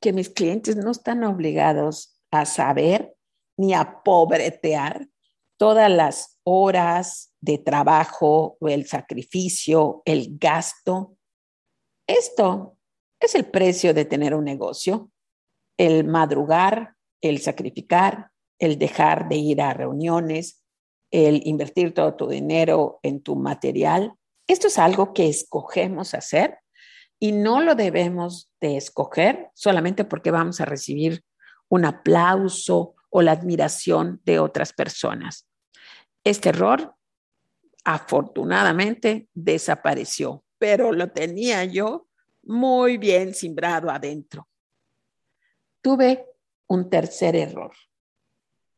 que 0.00 0.12
mis 0.12 0.30
clientes 0.30 0.76
no 0.76 0.90
están 0.90 1.22
obligados 1.24 2.18
a 2.30 2.46
saber 2.46 3.14
ni 3.58 3.74
a 3.74 4.02
pobretear 4.02 5.08
todas 5.58 5.90
las 5.90 6.38
horas 6.44 7.32
de 7.40 7.58
trabajo 7.58 8.56
el 8.60 8.86
sacrificio, 8.86 10.02
el 10.06 10.38
gasto. 10.38 11.16
Esto 12.06 12.78
es 13.20 13.34
el 13.34 13.46
precio 13.46 13.94
de 13.94 14.04
tener 14.06 14.34
un 14.34 14.44
negocio 14.44 15.10
el 15.76 16.04
madrugar, 16.04 16.94
el 17.20 17.40
sacrificar, 17.40 18.30
el 18.58 18.78
dejar 18.78 19.28
de 19.28 19.36
ir 19.36 19.60
a 19.60 19.74
reuniones, 19.74 20.62
el 21.10 21.46
invertir 21.46 21.94
todo 21.94 22.14
tu 22.14 22.28
dinero 22.28 23.00
en 23.02 23.22
tu 23.22 23.36
material. 23.36 24.14
Esto 24.46 24.68
es 24.68 24.78
algo 24.78 25.12
que 25.12 25.28
escogemos 25.28 26.14
hacer 26.14 26.58
y 27.18 27.32
no 27.32 27.60
lo 27.60 27.74
debemos 27.74 28.50
de 28.60 28.76
escoger 28.76 29.48
solamente 29.54 30.04
porque 30.04 30.30
vamos 30.30 30.60
a 30.60 30.64
recibir 30.64 31.24
un 31.68 31.84
aplauso 31.84 32.94
o 33.10 33.22
la 33.22 33.32
admiración 33.32 34.20
de 34.24 34.38
otras 34.38 34.72
personas. 34.72 35.46
Este 36.24 36.50
error 36.50 36.94
afortunadamente 37.84 39.28
desapareció, 39.34 40.42
pero 40.58 40.92
lo 40.92 41.10
tenía 41.10 41.64
yo 41.64 42.06
muy 42.42 42.98
bien 42.98 43.34
simbrado 43.34 43.90
adentro 43.90 44.48
tuve 45.84 46.24
un 46.66 46.88
tercer 46.88 47.36
error. 47.36 47.72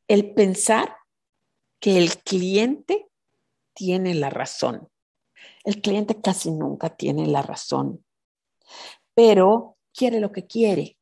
El 0.08 0.34
pensar 0.34 0.96
que 1.78 1.98
el 1.98 2.16
cliente 2.16 3.06
tiene 3.74 4.12
la 4.14 4.28
razón. 4.28 4.88
El 5.62 5.80
cliente 5.80 6.20
casi 6.20 6.50
nunca 6.50 6.96
tiene 6.96 7.28
la 7.28 7.42
razón, 7.42 8.04
pero 9.14 9.76
quiere 9.94 10.18
lo 10.18 10.32
que 10.32 10.48
quiere. 10.48 10.98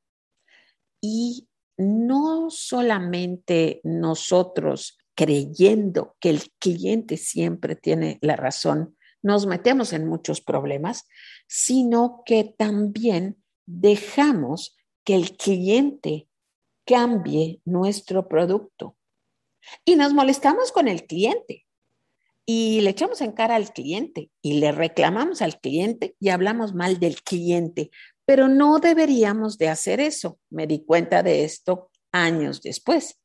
Y 1.01 1.49
no 1.79 2.51
solamente 2.51 3.81
nosotros 3.83 4.99
creyendo 5.15 6.17
que 6.21 6.29
el 6.29 6.43
cliente 6.59 7.17
siempre 7.17 7.77
tiene 7.77 8.19
la 8.21 8.37
razón, 8.37 8.99
nos 9.23 9.47
metemos 9.47 9.95
en 9.95 10.07
muchos 10.07 10.43
problemas, 10.43 11.07
sino 11.47 12.23
que 12.27 12.55
también 12.59 13.43
dejamos 13.65 14.77
que 15.05 15.15
el 15.15 15.37
cliente 15.37 16.29
cambie 16.85 17.61
nuestro 17.65 18.29
producto. 18.29 18.97
Y 19.85 19.97
nos 19.97 20.13
molestamos 20.13 20.73
con 20.73 20.89
el 20.89 21.07
cliente 21.07 21.65
y 22.47 22.81
le 22.83 22.91
echamos 22.91 23.21
en 23.23 23.33
cara 23.33 23.55
al 23.55 23.73
cliente 23.73 24.31
y 24.43 24.55
le 24.61 24.73
reclamamos 24.73 25.41
al 25.41 25.59
cliente 25.61 26.17
y 26.21 26.29
hablamos 26.29 26.75
mal 26.75 27.01
del 27.01 27.23
cliente, 27.23 27.91
pero 28.27 28.49
no 28.49 28.79
deberíamos 28.79 29.57
de 29.57 29.69
hacer 29.69 30.01
eso. 30.01 30.39
Me 30.51 30.67
di 30.67 30.85
cuenta 30.85 31.23
de 31.23 31.45
esto 31.45 31.91
años 32.13 32.61
después. 32.61 33.19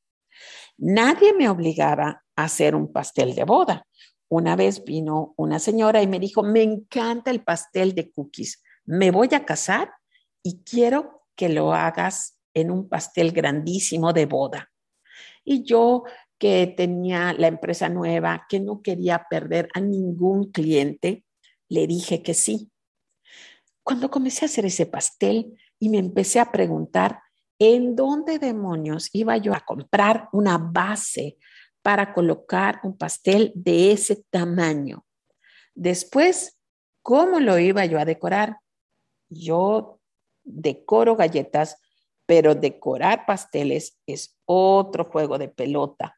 Nadie 0.77 1.33
me 1.33 1.49
obligaba 1.49 2.23
a 2.35 2.43
hacer 2.43 2.75
un 2.75 2.91
pastel 2.91 3.35
de 3.35 3.43
boda. 3.43 3.85
Una 4.29 4.55
vez 4.55 4.83
vino 4.85 5.33
una 5.35 5.59
señora 5.59 6.01
y 6.01 6.07
me 6.07 6.19
dijo, 6.19 6.43
me 6.43 6.63
encanta 6.63 7.31
el 7.31 7.43
pastel 7.43 7.95
de 7.95 8.11
cookies, 8.11 8.61
me 8.85 9.11
voy 9.11 9.29
a 9.33 9.43
casar 9.43 9.91
y 10.43 10.63
quiero 10.63 11.18
que 11.39 11.47
lo 11.47 11.73
hagas 11.73 12.37
en 12.53 12.69
un 12.69 12.89
pastel 12.89 13.31
grandísimo 13.31 14.11
de 14.11 14.25
boda. 14.25 14.69
Y 15.45 15.63
yo 15.63 16.03
que 16.37 16.67
tenía 16.75 17.31
la 17.31 17.47
empresa 17.47 17.87
nueva, 17.87 18.45
que 18.49 18.59
no 18.59 18.81
quería 18.81 19.25
perder 19.29 19.69
a 19.73 19.79
ningún 19.79 20.51
cliente, 20.51 21.23
le 21.69 21.87
dije 21.87 22.21
que 22.23 22.33
sí. 22.33 22.69
Cuando 23.83 24.11
comencé 24.11 24.43
a 24.43 24.47
hacer 24.47 24.65
ese 24.65 24.85
pastel 24.85 25.57
y 25.79 25.87
me 25.87 25.99
empecé 25.99 26.41
a 26.41 26.51
preguntar 26.51 27.21
en 27.57 27.95
dónde 27.95 28.37
demonios 28.37 29.09
iba 29.13 29.37
yo 29.37 29.53
a 29.53 29.61
comprar 29.61 30.27
una 30.33 30.57
base 30.57 31.37
para 31.81 32.13
colocar 32.13 32.81
un 32.83 32.97
pastel 32.97 33.53
de 33.55 33.93
ese 33.93 34.25
tamaño. 34.29 35.05
Después, 35.73 36.59
¿cómo 37.01 37.39
lo 37.39 37.57
iba 37.59 37.85
yo 37.85 37.97
a 37.97 38.03
decorar? 38.03 38.57
Yo 39.29 39.98
decoro 40.43 41.15
galletas, 41.15 41.77
pero 42.25 42.55
decorar 42.55 43.25
pasteles 43.25 43.97
es 44.05 44.37
otro 44.45 45.05
juego 45.05 45.37
de 45.37 45.49
pelota. 45.49 46.15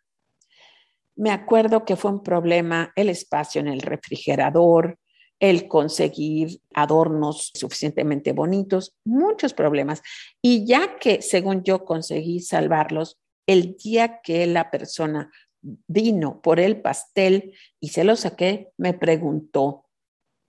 Me 1.16 1.32
acuerdo 1.32 1.86
que 1.86 1.96
fue 1.96 2.12
un 2.12 2.24
problema 2.24 2.92
el 2.96 3.10
espacio 3.10 3.62
en 3.62 3.68
el 3.68 3.82
refrigerador, 3.82 4.98
el 5.40 5.68
conseguir 5.68 6.62
adornos 6.74 7.52
suficientemente 7.54 8.32
bonitos, 8.32 8.96
muchos 9.04 9.54
problemas. 9.54 10.02
Y 10.42 10.66
ya 10.66 10.98
que, 11.00 11.22
según 11.22 11.64
yo, 11.64 11.84
conseguí 11.84 12.40
salvarlos, 12.40 13.20
el 13.48 13.76
día 13.76 14.22
que 14.22 14.46
la 14.46 14.70
persona 14.70 15.32
vino 15.62 16.42
por 16.42 16.60
el 16.60 16.82
pastel 16.82 17.54
y 17.80 17.90
se 17.90 18.04
lo 18.04 18.16
saqué, 18.16 18.72
me 18.78 18.94
preguntó, 18.94 19.86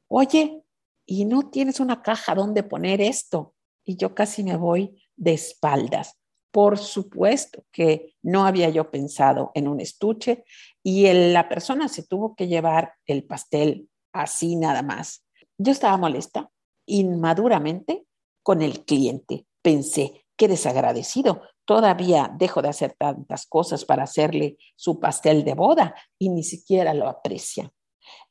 oye, 0.08 0.62
¿y 1.06 1.24
no 1.24 1.50
tienes 1.50 1.80
una 1.80 2.02
caja 2.02 2.34
donde 2.34 2.62
poner 2.62 3.00
esto? 3.00 3.54
Y 3.84 3.96
yo 3.96 4.14
casi 4.14 4.42
me 4.44 4.56
voy 4.56 5.02
de 5.16 5.32
espaldas. 5.32 6.18
Por 6.50 6.78
supuesto 6.78 7.64
que 7.72 8.14
no 8.22 8.46
había 8.46 8.68
yo 8.68 8.90
pensado 8.90 9.50
en 9.54 9.68
un 9.68 9.80
estuche 9.80 10.44
y 10.82 11.10
la 11.12 11.48
persona 11.48 11.88
se 11.88 12.02
tuvo 12.02 12.34
que 12.34 12.46
llevar 12.46 12.94
el 13.06 13.24
pastel 13.24 13.88
así 14.12 14.56
nada 14.56 14.82
más. 14.82 15.24
Yo 15.56 15.72
estaba 15.72 15.96
molesta 15.96 16.50
inmaduramente 16.86 18.04
con 18.42 18.60
el 18.60 18.84
cliente. 18.84 19.46
Pensé, 19.62 20.26
qué 20.36 20.48
desagradecido, 20.48 21.42
todavía 21.64 22.30
dejo 22.36 22.62
de 22.62 22.68
hacer 22.68 22.94
tantas 22.98 23.46
cosas 23.46 23.84
para 23.84 24.04
hacerle 24.04 24.58
su 24.76 24.98
pastel 25.00 25.44
de 25.44 25.54
boda 25.54 25.94
y 26.18 26.28
ni 26.28 26.42
siquiera 26.42 26.94
lo 26.94 27.08
aprecia. 27.08 27.72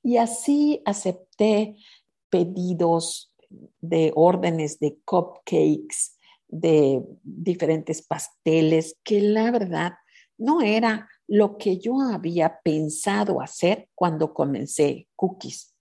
Y 0.03 0.17
así 0.17 0.81
acepté 0.85 1.77
pedidos 2.29 3.30
de 3.79 4.11
órdenes 4.15 4.79
de 4.79 4.97
cupcakes, 5.05 6.17
de 6.47 7.01
diferentes 7.23 8.01
pasteles, 8.01 8.97
que 9.03 9.21
la 9.21 9.51
verdad 9.51 9.93
no 10.37 10.61
era 10.61 11.09
lo 11.27 11.57
que 11.57 11.77
yo 11.77 12.01
había 12.01 12.59
pensado 12.63 13.41
hacer 13.41 13.89
cuando 13.95 14.33
comencé 14.33 15.07
cookies. 15.15 15.75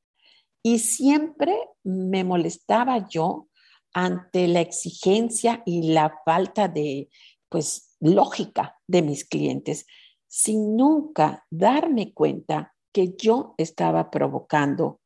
Y 0.62 0.78
siempre 0.78 1.56
me 1.82 2.22
molestaba 2.22 3.08
yo 3.08 3.48
ante 3.92 4.46
la 4.46 4.60
exigencia 4.60 5.62
y 5.66 5.92
la 5.92 6.20
falta 6.24 6.68
de, 6.68 7.08
pues, 7.48 7.96
lógica 7.98 8.78
de 8.86 9.02
mis 9.02 9.24
clientes, 9.24 9.86
sin 10.28 10.76
nunca 10.76 11.44
darme 11.50 12.12
cuenta 12.12 12.74
que 12.92 13.16
yo 13.16 13.54
estaba 13.56 14.10
provocando 14.10 15.00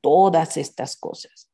todas 0.00 0.56
estas 0.56 0.96
cosas. 0.96 1.49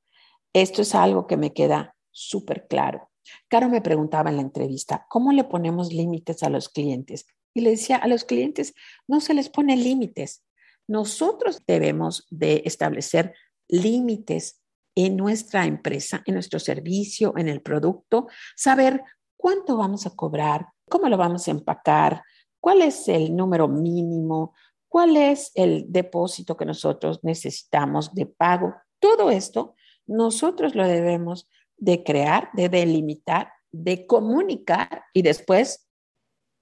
Esto 0.57 0.81
es 0.81 0.95
algo 0.95 1.27
que 1.27 1.37
me 1.37 1.53
queda 1.53 1.95
súper 2.11 2.67
claro. 2.67 3.11
Caro 3.47 3.69
me 3.69 3.83
preguntaba 3.83 4.31
en 4.31 4.37
la 4.37 4.43
entrevista, 4.43 5.05
¿cómo 5.11 5.31
le 5.31 5.45
ponemos 5.45 5.93
límites 5.93 6.43
a 6.43 6.49
los 6.49 6.71
clientes? 6.71 7.27
Y 7.53 7.61
le 7.61 7.73
decía, 7.73 7.99
a 7.99 8.09
los 8.09 8.25
clientes 8.25 8.73
no 9.07 9.21
se 9.21 9.35
les 9.35 9.51
pone 9.51 9.77
límites. 9.77 10.47
Nosotros 10.89 11.63
debemos 11.67 12.27
de 12.31 12.63
establecer 12.65 13.35
límites 13.69 14.63
en 14.95 15.19
nuestra 15.19 15.67
empresa, 15.67 16.23
en 16.25 16.33
nuestro 16.33 16.59
servicio, 16.59 17.35
en 17.37 17.49
el 17.49 17.61
producto, 17.61 18.27
saber 18.57 19.03
cuánto 19.37 19.77
vamos 19.77 20.07
a 20.07 20.17
cobrar, 20.17 20.69
cómo 20.89 21.11
lo 21.11 21.19
vamos 21.19 21.49
a 21.49 21.51
empacar, 21.51 22.23
cuál 22.61 22.81
es 22.81 23.09
el 23.09 23.37
número 23.37 23.69
mínimo, 23.69 24.55
cuál 24.89 25.19
es 25.19 25.53
el 25.55 25.85
depósito 25.93 26.57
que 26.57 26.65
nosotros 26.65 27.21
necesitamos 27.23 28.15
de 28.15 28.25
pago. 28.25 28.75
Todo 28.99 29.31
esto 29.31 29.75
nosotros 30.07 30.75
lo 30.75 30.87
debemos 30.87 31.49
de 31.77 32.05
crear, 32.05 32.51
de 32.55 32.69
delimitar, 32.69 33.53
de 33.73 34.07
comunicar 34.07 35.05
y 35.13 35.23
después 35.23 35.89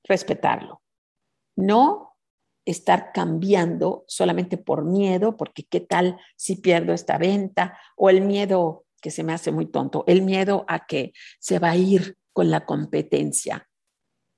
respetarlo 0.05 0.83
no 1.57 2.17
estar 2.65 3.13
cambiando 3.13 4.05
solamente 4.07 4.57
por 4.57 4.85
miedo, 4.85 5.37
porque 5.37 5.65
qué 5.65 5.81
tal 5.81 6.19
si 6.37 6.57
pierdo 6.57 6.93
esta 6.93 7.19
venta, 7.19 7.79
o 7.97 8.09
el 8.09 8.23
miedo 8.23 8.87
que 9.01 9.11
se 9.11 9.23
me 9.23 9.35
hace 9.35 9.53
muy 9.53 9.67
tonto, 9.67 10.05
el 10.07 10.23
miedo 10.23 10.65
a 10.67 10.87
que 10.87 11.13
se 11.39 11.59
va 11.59 11.71
a 11.71 11.77
ir 11.77 12.17
con 12.33 12.51
la 12.51 12.65
competencia. 12.65 13.69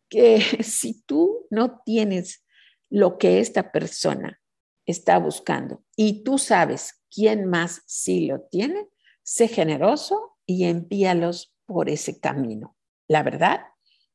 Que 0.08 0.40
si 0.62 1.02
tú 1.02 1.46
no 1.50 1.80
tienes 1.84 2.44
lo 2.90 3.18
que 3.18 3.40
esta 3.40 3.70
persona 3.72 4.40
está 4.86 5.18
buscando 5.18 5.82
y 5.96 6.22
tú 6.22 6.38
sabes 6.38 7.02
quién 7.10 7.46
más 7.46 7.82
sí 7.86 8.26
lo 8.26 8.42
tiene, 8.42 8.88
sé 9.26 9.48
generoso 9.48 10.36
y 10.46 10.64
envíalos 10.64 11.52
por 11.66 11.90
ese 11.90 12.20
camino. 12.20 12.76
La 13.08 13.24
verdad 13.24 13.60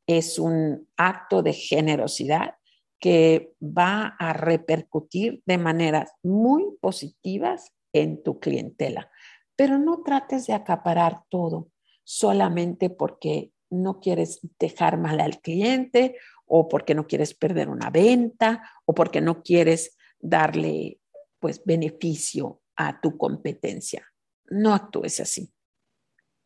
es 0.07 0.39
un 0.39 0.87
acto 0.95 1.43
de 1.43 1.51
generosidad 1.51 2.55
que 2.97 3.53
va 3.61 4.15
a 4.19 4.31
repercutir 4.31 5.43
de 5.45 5.57
maneras 5.57 6.13
muy 6.23 6.63
positivas 6.79 7.73
en 7.91 8.23
tu 8.23 8.39
clientela. 8.39 9.11
Pero 9.57 9.77
no 9.77 10.01
trates 10.01 10.47
de 10.47 10.53
acaparar 10.53 11.23
todo 11.29 11.69
solamente 12.05 12.89
porque 12.89 13.51
no 13.69 13.99
quieres 13.99 14.39
dejar 14.59 14.97
mal 14.97 15.19
al 15.19 15.41
cliente 15.41 16.15
o 16.45 16.69
porque 16.69 16.95
no 16.95 17.05
quieres 17.05 17.33
perder 17.33 17.67
una 17.69 17.89
venta 17.89 18.63
o 18.85 18.93
porque 18.93 19.19
no 19.19 19.43
quieres 19.43 19.97
darle 20.19 20.99
pues 21.39 21.61
beneficio 21.65 22.61
a 22.77 23.01
tu 23.01 23.17
competencia. 23.17 24.10
No 24.51 24.73
actúes 24.73 25.19
así. 25.19 25.51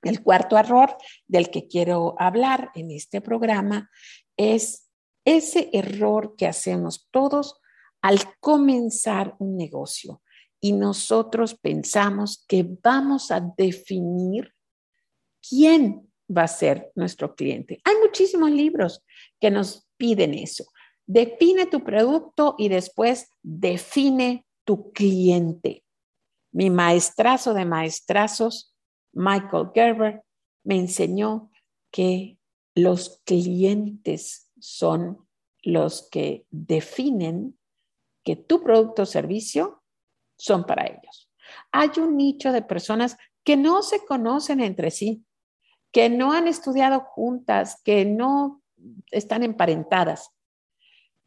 El 0.01 0.21
cuarto 0.21 0.57
error 0.57 0.95
del 1.27 1.49
que 1.49 1.67
quiero 1.67 2.15
hablar 2.19 2.71
en 2.75 2.91
este 2.91 3.21
programa 3.21 3.89
es 4.37 4.87
ese 5.25 5.69
error 5.73 6.35
que 6.37 6.45
hacemos 6.45 7.07
todos 7.11 7.59
al 8.01 8.19
comenzar 8.39 9.35
un 9.39 9.57
negocio 9.57 10.21
y 10.61 10.73
nosotros 10.73 11.55
pensamos 11.55 12.45
que 12.47 12.63
vamos 12.83 13.31
a 13.31 13.41
definir 13.57 14.53
quién 15.47 16.11
va 16.29 16.43
a 16.43 16.47
ser 16.47 16.91
nuestro 16.95 17.35
cliente. 17.35 17.81
Hay 17.83 17.95
muchísimos 18.03 18.51
libros 18.51 19.03
que 19.39 19.49
nos 19.49 19.87
piden 19.97 20.33
eso. 20.33 20.65
Define 21.07 21.65
tu 21.67 21.83
producto 21.83 22.55
y 22.57 22.69
después 22.69 23.27
define 23.41 24.45
tu 24.63 24.91
cliente. 24.91 25.85
Mi 26.55 26.69
maestrazo 26.69 27.53
de 27.53 27.65
maestrazos, 27.65 28.73
Michael 29.11 29.71
Gerber, 29.73 30.23
me 30.63 30.77
enseñó 30.77 31.51
que 31.91 32.39
los 32.73 33.21
clientes 33.25 34.49
son 34.57 35.27
los 35.63 36.07
que 36.09 36.45
definen 36.51 37.59
que 38.23 38.37
tu 38.37 38.63
producto 38.63 39.01
o 39.01 39.05
servicio 39.05 39.83
son 40.37 40.65
para 40.65 40.85
ellos. 40.85 41.29
Hay 41.73 41.89
un 41.97 42.15
nicho 42.15 42.53
de 42.53 42.61
personas 42.61 43.17
que 43.43 43.57
no 43.57 43.83
se 43.83 44.05
conocen 44.05 44.61
entre 44.61 44.91
sí, 44.91 45.25
que 45.91 46.09
no 46.09 46.31
han 46.31 46.47
estudiado 46.47 47.01
juntas, 47.01 47.81
que 47.83 48.05
no 48.05 48.63
están 49.11 49.43
emparentadas, 49.43 50.29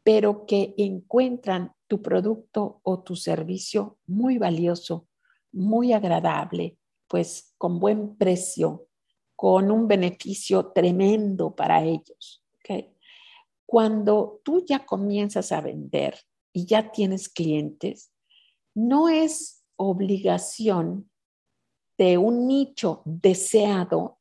pero 0.01 0.47
que 0.47 0.73
encuentran 0.77 1.75
tu 1.85 2.01
producto 2.01 2.79
o 2.81 3.03
tu 3.03 3.15
servicio 3.15 3.99
muy 4.07 4.39
valioso, 4.39 5.05
muy 5.51 5.93
agradable, 5.93 6.77
pues 7.07 7.53
con 7.57 7.79
buen 7.79 8.15
precio, 8.17 8.87
con 9.35 9.71
un 9.71 9.87
beneficio 9.87 10.67
tremendo 10.67 11.55
para 11.55 11.83
ellos. 11.83 12.43
Cuando 13.65 14.41
tú 14.43 14.65
ya 14.65 14.83
comienzas 14.83 15.51
a 15.51 15.61
vender 15.61 16.19
y 16.51 16.65
ya 16.65 16.91
tienes 16.91 17.29
clientes, 17.29 18.11
no 18.73 19.09
es 19.09 19.63
obligación 19.75 21.09
de 21.95 22.17
un 22.17 22.47
nicho 22.47 23.03
deseado, 23.05 24.17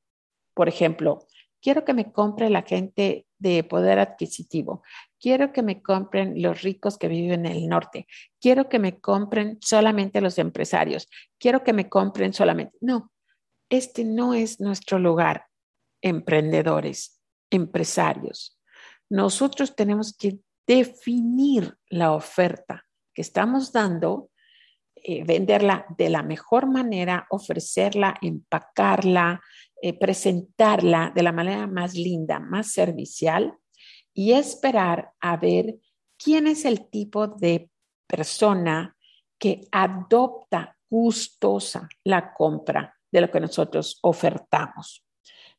por 0.53 0.69
ejemplo, 0.69 1.27
quiero 1.63 1.85
que 1.85 1.95
me 1.95 2.13
compre 2.13 2.51
la 2.51 2.61
gente 2.63 3.27
de 3.39 3.65
poder 3.65 3.99
adquisitivo, 4.01 4.83
quiero 5.21 5.53
que 5.53 5.63
me 5.63 5.83
compren 5.83 6.41
los 6.41 6.63
ricos 6.63 6.99
que 6.99 7.09
viven 7.09 7.47
en 7.47 7.53
el 7.53 7.69
norte, 7.69 8.07
quiero 8.41 8.69
que 8.69 8.79
me 8.79 9.01
compren 9.01 9.59
solamente 9.61 10.21
los 10.21 10.39
empresarios, 10.39 11.09
quiero 11.39 11.65
que 11.65 11.73
me 11.73 11.89
compren 11.89 12.33
solamente. 12.33 12.77
No, 12.81 13.13
este 13.69 14.05
no 14.05 14.35
es 14.35 14.61
nuestro 14.61 14.99
lugar, 14.99 15.47
emprendedores, 16.03 17.21
empresarios. 17.51 18.59
Nosotros 19.11 19.75
tenemos 19.75 20.17
que 20.17 20.39
definir 20.67 21.77
la 21.89 22.13
oferta 22.13 22.85
que 23.15 23.23
estamos 23.23 23.73
dando, 23.73 24.31
eh, 24.95 25.25
venderla 25.25 25.87
de 25.97 26.11
la 26.11 26.23
mejor 26.23 26.67
manera, 26.67 27.27
ofrecerla, 27.31 28.15
empacarla, 28.21 29.41
eh, 29.81 29.99
presentarla 29.99 31.13
de 31.15 31.23
la 31.23 31.33
manera 31.33 31.67
más 31.67 31.95
linda, 31.95 32.39
más 32.39 32.73
servicial 32.73 33.59
y 34.19 34.33
esperar 34.33 35.13
a 35.21 35.37
ver 35.37 35.79
quién 36.17 36.49
es 36.49 36.65
el 36.65 36.91
tipo 36.91 37.29
de 37.29 37.71
persona 38.05 38.97
que 39.39 39.61
adopta 39.71 40.77
gustosa 40.91 41.89
la 42.03 42.35
compra 42.35 42.97
de 43.13 43.21
lo 43.21 43.31
que 43.31 43.39
nosotros 43.39 44.01
ofertamos. 44.03 45.07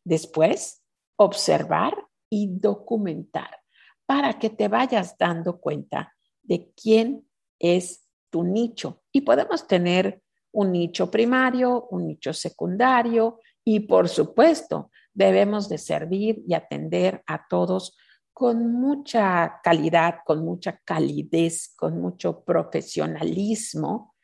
Después, 0.04 0.84
observar 1.16 2.06
y 2.30 2.50
documentar 2.60 3.62
para 4.06 4.38
que 4.38 4.50
te 4.50 4.68
vayas 4.68 5.18
dando 5.18 5.62
cuenta 5.62 6.14
de 6.44 6.74
quién 6.74 7.30
es 7.60 8.10
tu 8.30 8.44
nicho. 8.44 9.04
Y 9.14 9.22
podemos 9.22 9.68
tener 9.68 10.22
un 10.52 10.74
nicho 10.74 11.10
primario, 11.10 11.88
un 11.92 12.08
nicho 12.08 12.34
secundario 12.34 13.40
y 13.64 13.80
por 13.80 14.10
supuesto 14.10 14.92
debemos 15.14 15.70
de 15.70 15.78
servir 15.78 16.44
y 16.46 16.56
atender 16.56 17.24
a 17.26 17.48
todos 17.48 17.96
con 18.40 18.72
mucha 18.72 19.60
calidad, 19.62 20.20
con 20.26 20.46
mucha 20.46 20.80
calidez, 20.86 21.74
con 21.76 22.00
mucho 22.00 22.42
profesionalismo, 22.46 24.16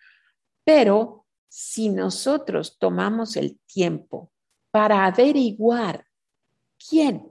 pero 0.63 1.25
si 1.49 1.89
nosotros 1.89 2.77
tomamos 2.79 3.35
el 3.35 3.59
tiempo 3.67 4.31
para 4.71 5.05
averiguar 5.05 6.05
quién 6.89 7.29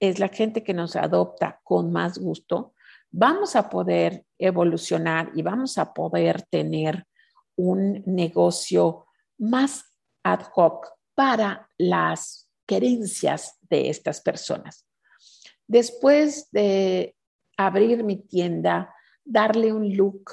es 0.00 0.18
la 0.18 0.26
gente 0.26 0.64
que 0.64 0.74
nos 0.74 0.96
adopta 0.96 1.60
con 1.62 1.92
más 1.92 2.18
gusto, 2.18 2.74
vamos 3.12 3.54
a 3.54 3.70
poder 3.70 4.26
evolucionar 4.36 5.30
y 5.36 5.42
vamos 5.42 5.78
a 5.78 5.94
poder 5.94 6.42
tener 6.42 7.06
un 7.54 8.02
negocio 8.06 9.06
más 9.38 9.84
ad 10.24 10.40
hoc 10.52 10.88
para 11.14 11.70
las 11.78 12.50
querencias 12.66 13.56
de 13.62 13.88
estas 13.88 14.20
personas. 14.20 14.83
Después 15.66 16.50
de 16.50 17.16
abrir 17.56 18.04
mi 18.04 18.16
tienda, 18.16 18.94
darle 19.24 19.72
un 19.72 19.96
look, 19.96 20.32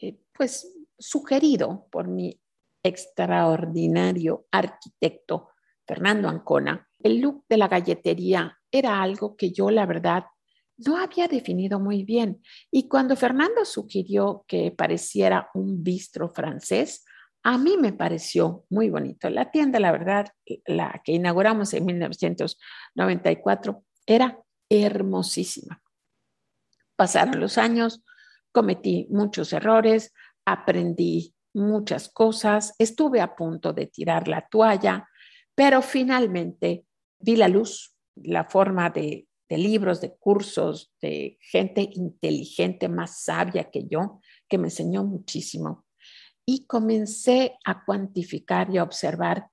eh, 0.00 0.18
pues 0.32 0.72
sugerido 0.98 1.86
por 1.90 2.08
mi 2.08 2.38
extraordinario 2.82 4.46
arquitecto 4.50 5.50
Fernando 5.86 6.28
Ancona, 6.28 6.88
el 7.02 7.20
look 7.20 7.44
de 7.48 7.56
la 7.56 7.68
galletería 7.68 8.58
era 8.70 9.02
algo 9.02 9.36
que 9.36 9.52
yo, 9.52 9.70
la 9.70 9.86
verdad, 9.86 10.24
no 10.78 10.96
había 10.96 11.28
definido 11.28 11.78
muy 11.78 12.04
bien. 12.04 12.42
Y 12.70 12.88
cuando 12.88 13.16
Fernando 13.16 13.64
sugirió 13.64 14.44
que 14.46 14.70
pareciera 14.70 15.50
un 15.54 15.82
bistro 15.82 16.28
francés, 16.30 17.04
a 17.44 17.58
mí 17.58 17.76
me 17.76 17.92
pareció 17.92 18.64
muy 18.70 18.88
bonito. 18.88 19.28
La 19.28 19.50
tienda, 19.50 19.80
la 19.80 19.90
verdad, 19.92 20.28
la 20.66 21.02
que 21.04 21.12
inauguramos 21.12 21.74
en 21.74 21.84
1994, 21.86 23.84
era 24.06 24.41
hermosísima. 24.72 25.82
Pasaron 26.96 27.40
los 27.40 27.58
años, 27.58 28.02
cometí 28.52 29.06
muchos 29.10 29.52
errores, 29.52 30.12
aprendí 30.44 31.34
muchas 31.54 32.08
cosas, 32.08 32.74
estuve 32.78 33.20
a 33.20 33.34
punto 33.34 33.72
de 33.72 33.86
tirar 33.86 34.28
la 34.28 34.46
toalla, 34.48 35.08
pero 35.54 35.82
finalmente 35.82 36.86
vi 37.18 37.36
la 37.36 37.48
luz, 37.48 37.94
la 38.16 38.44
forma 38.44 38.90
de, 38.90 39.28
libros, 39.48 40.00
de 40.00 40.16
cursos, 40.16 40.94
de 41.02 41.36
gente 41.40 41.90
inteligente, 41.92 42.88
más 42.88 43.22
sabia 43.22 43.70
que 43.70 43.86
yo, 43.86 44.20
que 44.48 44.56
me 44.56 44.68
enseñó 44.68 45.04
muchísimo 45.04 45.84
y 46.46 46.66
comencé 46.66 47.58
a 47.64 47.84
cuantificar 47.84 48.70
y 48.70 48.78
a 48.78 48.82
observar 48.82 49.48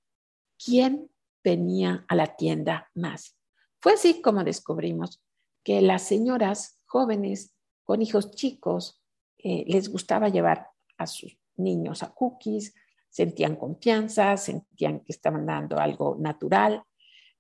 quién 0.64 1.10
venía 1.44 2.06
a 2.08 2.16
la 2.16 2.36
tienda 2.38 2.90
más. 2.96 3.39
Fue 3.82 3.94
así 3.94 4.22
como 4.22 4.44
descubrimos 4.44 5.22
que 5.64 5.82
las 5.82 6.04
señoras 6.04 6.78
jóvenes 6.86 7.54
con 7.84 8.02
hijos 8.02 8.32
chicos 8.32 9.02
eh, 9.38 9.64
les 9.68 9.90
gustaba 9.90 10.30
llevar 10.30 10.68
a 10.98 11.08
sus 11.08 11.38
niños 11.56 12.04
a 12.04 12.14
cookies, 12.14 12.74
sentían 13.10 13.56
confianza, 13.56 14.38
sentían 14.38 15.00
que 15.00 15.12
estaban 15.12 15.46
dando 15.46 15.80
algo 15.80 16.18
natural 16.20 16.84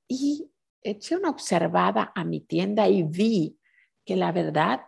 y 0.07 0.49
eché 0.81 1.15
una 1.15 1.29
observada 1.29 2.11
a 2.15 2.23
mi 2.23 2.41
tienda 2.41 2.87
y 2.87 3.03
vi 3.03 3.59
que 4.05 4.15
la 4.15 4.31
verdad 4.31 4.81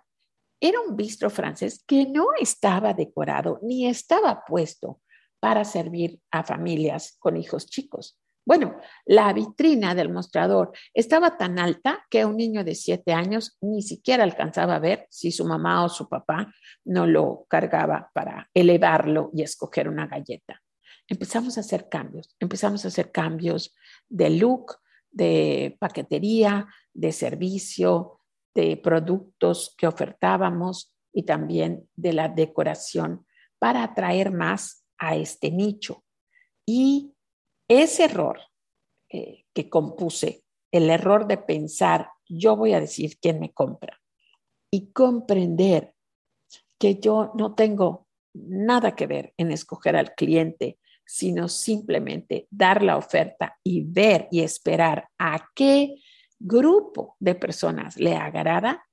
era 0.60 0.80
un 0.80 0.96
bistro 0.96 1.30
francés 1.30 1.84
que 1.86 2.06
no 2.08 2.28
estaba 2.40 2.94
decorado 2.94 3.60
ni 3.62 3.88
estaba 3.88 4.44
puesto 4.46 5.02
para 5.40 5.66
servir 5.66 6.22
a 6.32 6.44
familias 6.44 7.18
con 7.20 7.36
hijos 7.36 7.68
chicos. 7.68 8.18
Bueno, 8.44 8.78
la 9.06 9.32
vitrina 9.34 9.94
del 9.94 10.10
mostrador 10.10 10.72
estaba 10.94 11.38
tan 11.38 11.60
alta 11.60 12.06
que 12.10 12.26
un 12.26 12.38
niño 12.38 12.64
de 12.64 12.74
siete 12.74 13.14
años 13.14 13.58
ni 13.62 13.84
siquiera 13.84 14.24
alcanzaba 14.24 14.76
a 14.76 14.80
ver 14.80 15.06
si 15.10 15.32
su 15.32 15.46
mamá 15.46 15.84
o 15.86 15.90
su 15.90 16.10
papá 16.10 16.52
no 16.84 17.06
lo 17.06 17.46
cargaba 17.48 18.10
para 18.14 18.50
elevarlo 18.54 19.30
y 19.34 19.44
escoger 19.44 19.88
una 19.88 20.08
galleta. 20.08 20.62
Empezamos 21.08 21.58
a 21.58 21.62
hacer 21.62 21.88
cambios, 21.88 22.36
empezamos 22.40 22.84
a 22.84 22.88
hacer 22.88 23.12
cambios 23.12 23.76
de 24.10 24.32
look, 24.32 24.78
de 25.12 25.78
paquetería, 25.80 26.68
de 26.94 27.12
servicio, 27.12 28.22
de 28.56 28.78
productos 28.78 29.76
que 29.78 29.88
ofertábamos 29.88 30.96
y 31.14 31.24
también 31.24 31.88
de 31.96 32.14
la 32.14 32.28
decoración 32.28 33.26
para 33.60 33.84
atraer 33.84 34.32
más 34.32 34.86
a 34.98 35.16
este 35.16 35.52
nicho. 35.52 36.04
Y 36.66 37.14
ese 37.80 38.06
error 38.06 38.42
eh, 39.10 39.46
que 39.54 39.70
compuse, 39.70 40.44
el 40.72 40.90
error 40.90 41.28
de 41.28 41.38
pensar, 41.38 42.10
yo 42.28 42.56
voy 42.56 42.74
a 42.74 42.80
decir 42.80 43.18
quién 43.20 43.40
me 43.40 43.52
compra 43.52 44.02
y 44.70 44.92
comprender 44.92 45.94
que 46.78 47.00
yo 47.00 47.32
no 47.36 47.56
tengo 47.56 48.08
nada 48.34 48.96
que 48.96 49.08
ver 49.08 49.34
en 49.38 49.52
escoger 49.52 49.96
al 49.96 50.16
cliente, 50.16 50.80
sino 51.06 51.48
simplemente 51.48 52.48
dar 52.50 52.84
la 52.84 52.98
oferta 52.98 53.58
y 53.64 53.84
ver 53.84 54.28
y 54.32 54.42
esperar 54.42 55.10
a 55.18 55.50
qué 55.54 55.96
grupo 56.40 57.16
de 57.20 57.36
personas 57.36 57.98
le 57.98 58.16
agrada, 58.16 58.86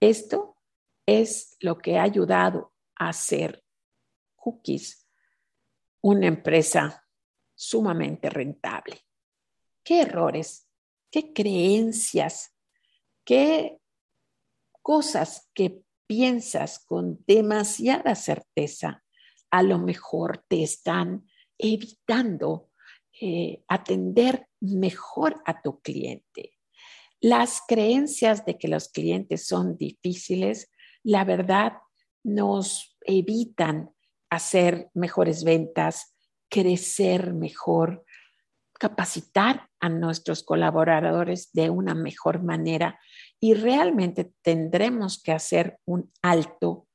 esto 0.00 0.56
es 1.06 1.56
lo 1.60 1.78
que 1.78 1.98
ha 1.98 2.02
ayudado 2.02 2.72
a 2.96 3.10
hacer 3.10 3.62
Cookies 4.36 5.06
una 6.00 6.26
empresa 6.26 7.07
sumamente 7.58 8.30
rentable. 8.30 9.00
¿Qué 9.82 10.02
errores, 10.02 10.68
qué 11.10 11.32
creencias, 11.32 12.54
qué 13.24 13.78
cosas 14.80 15.50
que 15.54 15.82
piensas 16.06 16.78
con 16.78 17.18
demasiada 17.26 18.14
certeza 18.14 19.02
a 19.50 19.62
lo 19.62 19.78
mejor 19.78 20.44
te 20.46 20.62
están 20.62 21.26
evitando 21.58 22.70
eh, 23.20 23.64
atender 23.66 24.46
mejor 24.60 25.42
a 25.44 25.60
tu 25.60 25.80
cliente? 25.80 26.52
Las 27.20 27.60
creencias 27.66 28.44
de 28.46 28.56
que 28.56 28.68
los 28.68 28.88
clientes 28.90 29.48
son 29.48 29.76
difíciles, 29.76 30.70
la 31.02 31.24
verdad, 31.24 31.72
nos 32.22 32.96
evitan 33.00 33.90
hacer 34.30 34.90
mejores 34.94 35.42
ventas, 35.42 36.14
crecer 36.48 37.34
mejor, 37.34 38.04
capacitar 38.78 39.68
a 39.80 39.88
nuestros 39.88 40.42
colaboradores 40.42 41.50
de 41.52 41.70
una 41.70 41.94
mejor 41.94 42.42
manera 42.42 42.98
Y 43.40 43.54
realmente 43.54 44.32
tendremos 44.42 45.22
que 45.22 45.32
hacer 45.32 45.78
un 45.84 46.10
alto, 46.22 46.88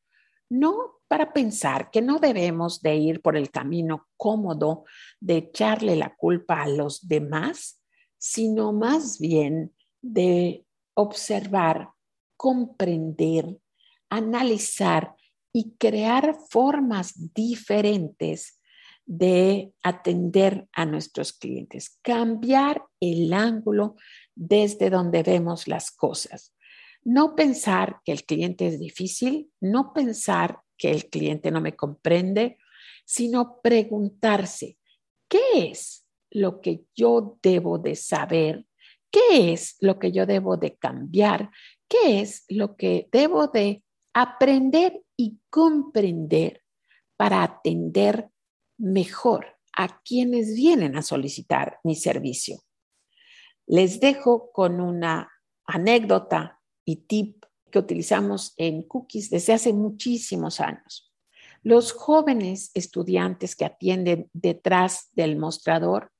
no 0.49 1.01
para 1.07 1.31
pensar 1.31 1.91
que 1.91 2.01
no 2.01 2.19
debemos 2.19 2.81
de 2.81 2.95
ir 2.95 3.21
por 3.21 3.37
el 3.37 3.49
camino 3.51 4.07
cómodo 4.17 4.83
de 5.19 5.37
echarle 5.37 5.95
la 5.95 6.15
culpa 6.15 6.63
a 6.63 6.67
los 6.67 7.07
demás, 7.07 7.81
sino 8.17 8.73
más 8.73 9.19
bien 9.19 9.73
de 10.01 10.65
observar, 10.95 11.89
comprender, 12.35 13.57
analizar 14.09 15.15
y 15.53 15.75
crear 15.77 16.35
formas 16.49 17.13
diferentes 17.33 18.59
de 19.05 19.73
atender 19.83 20.67
a 20.71 20.85
nuestros 20.85 21.33
clientes, 21.33 21.99
cambiar 22.01 22.83
el 22.99 23.33
ángulo 23.33 23.95
desde 24.35 24.89
donde 24.89 25.23
vemos 25.23 25.67
las 25.67 25.91
cosas. 25.91 26.55
No 27.03 27.35
pensar 27.35 27.99
que 28.05 28.13
el 28.13 28.23
cliente 28.23 28.67
es 28.67 28.79
difícil, 28.79 29.51
no 29.59 29.93
pensar 29.93 30.59
que 30.77 30.91
el 30.91 31.09
cliente 31.09 31.51
no 31.51 31.59
me 31.59 31.75
comprende, 31.75 32.57
sino 33.05 33.59
preguntarse, 33.61 34.77
¿qué 35.27 35.69
es 35.69 36.05
lo 36.31 36.61
que 36.61 36.85
yo 36.95 37.37
debo 37.41 37.77
de 37.77 37.95
saber? 37.95 38.65
¿Qué 39.11 39.53
es 39.53 39.75
lo 39.79 39.99
que 39.99 40.11
yo 40.11 40.25
debo 40.25 40.57
de 40.57 40.75
cambiar? 40.77 41.51
¿Qué 41.87 42.21
es 42.21 42.45
lo 42.47 42.75
que 42.75 43.07
debo 43.11 43.47
de 43.47 43.83
aprender 44.13 45.03
y 45.15 45.39
comprender 45.49 46.63
para 47.15 47.43
atender 47.43 48.29
mejor 48.77 49.57
a 49.75 50.01
quienes 50.03 50.55
vienen 50.55 50.95
a 50.95 51.01
solicitar 51.01 51.79
mi 51.83 51.95
servicio. 51.95 52.59
Les 53.65 53.99
dejo 53.99 54.51
con 54.51 54.81
una 54.81 55.31
anécdota 55.65 56.59
y 56.86 56.97
tip 57.07 57.45
que 57.71 57.79
utilizamos 57.79 58.53
en 58.57 58.83
Cookies 58.83 59.29
desde 59.29 59.53
hace 59.53 59.73
muchísimos 59.73 60.59
años. 60.59 61.12
Los 61.63 61.93
jóvenes 61.93 62.71
estudiantes 62.73 63.55
que 63.55 63.65
atienden 63.65 64.29
detrás 64.33 65.09
del 65.13 65.38
mostrador, 65.38 66.12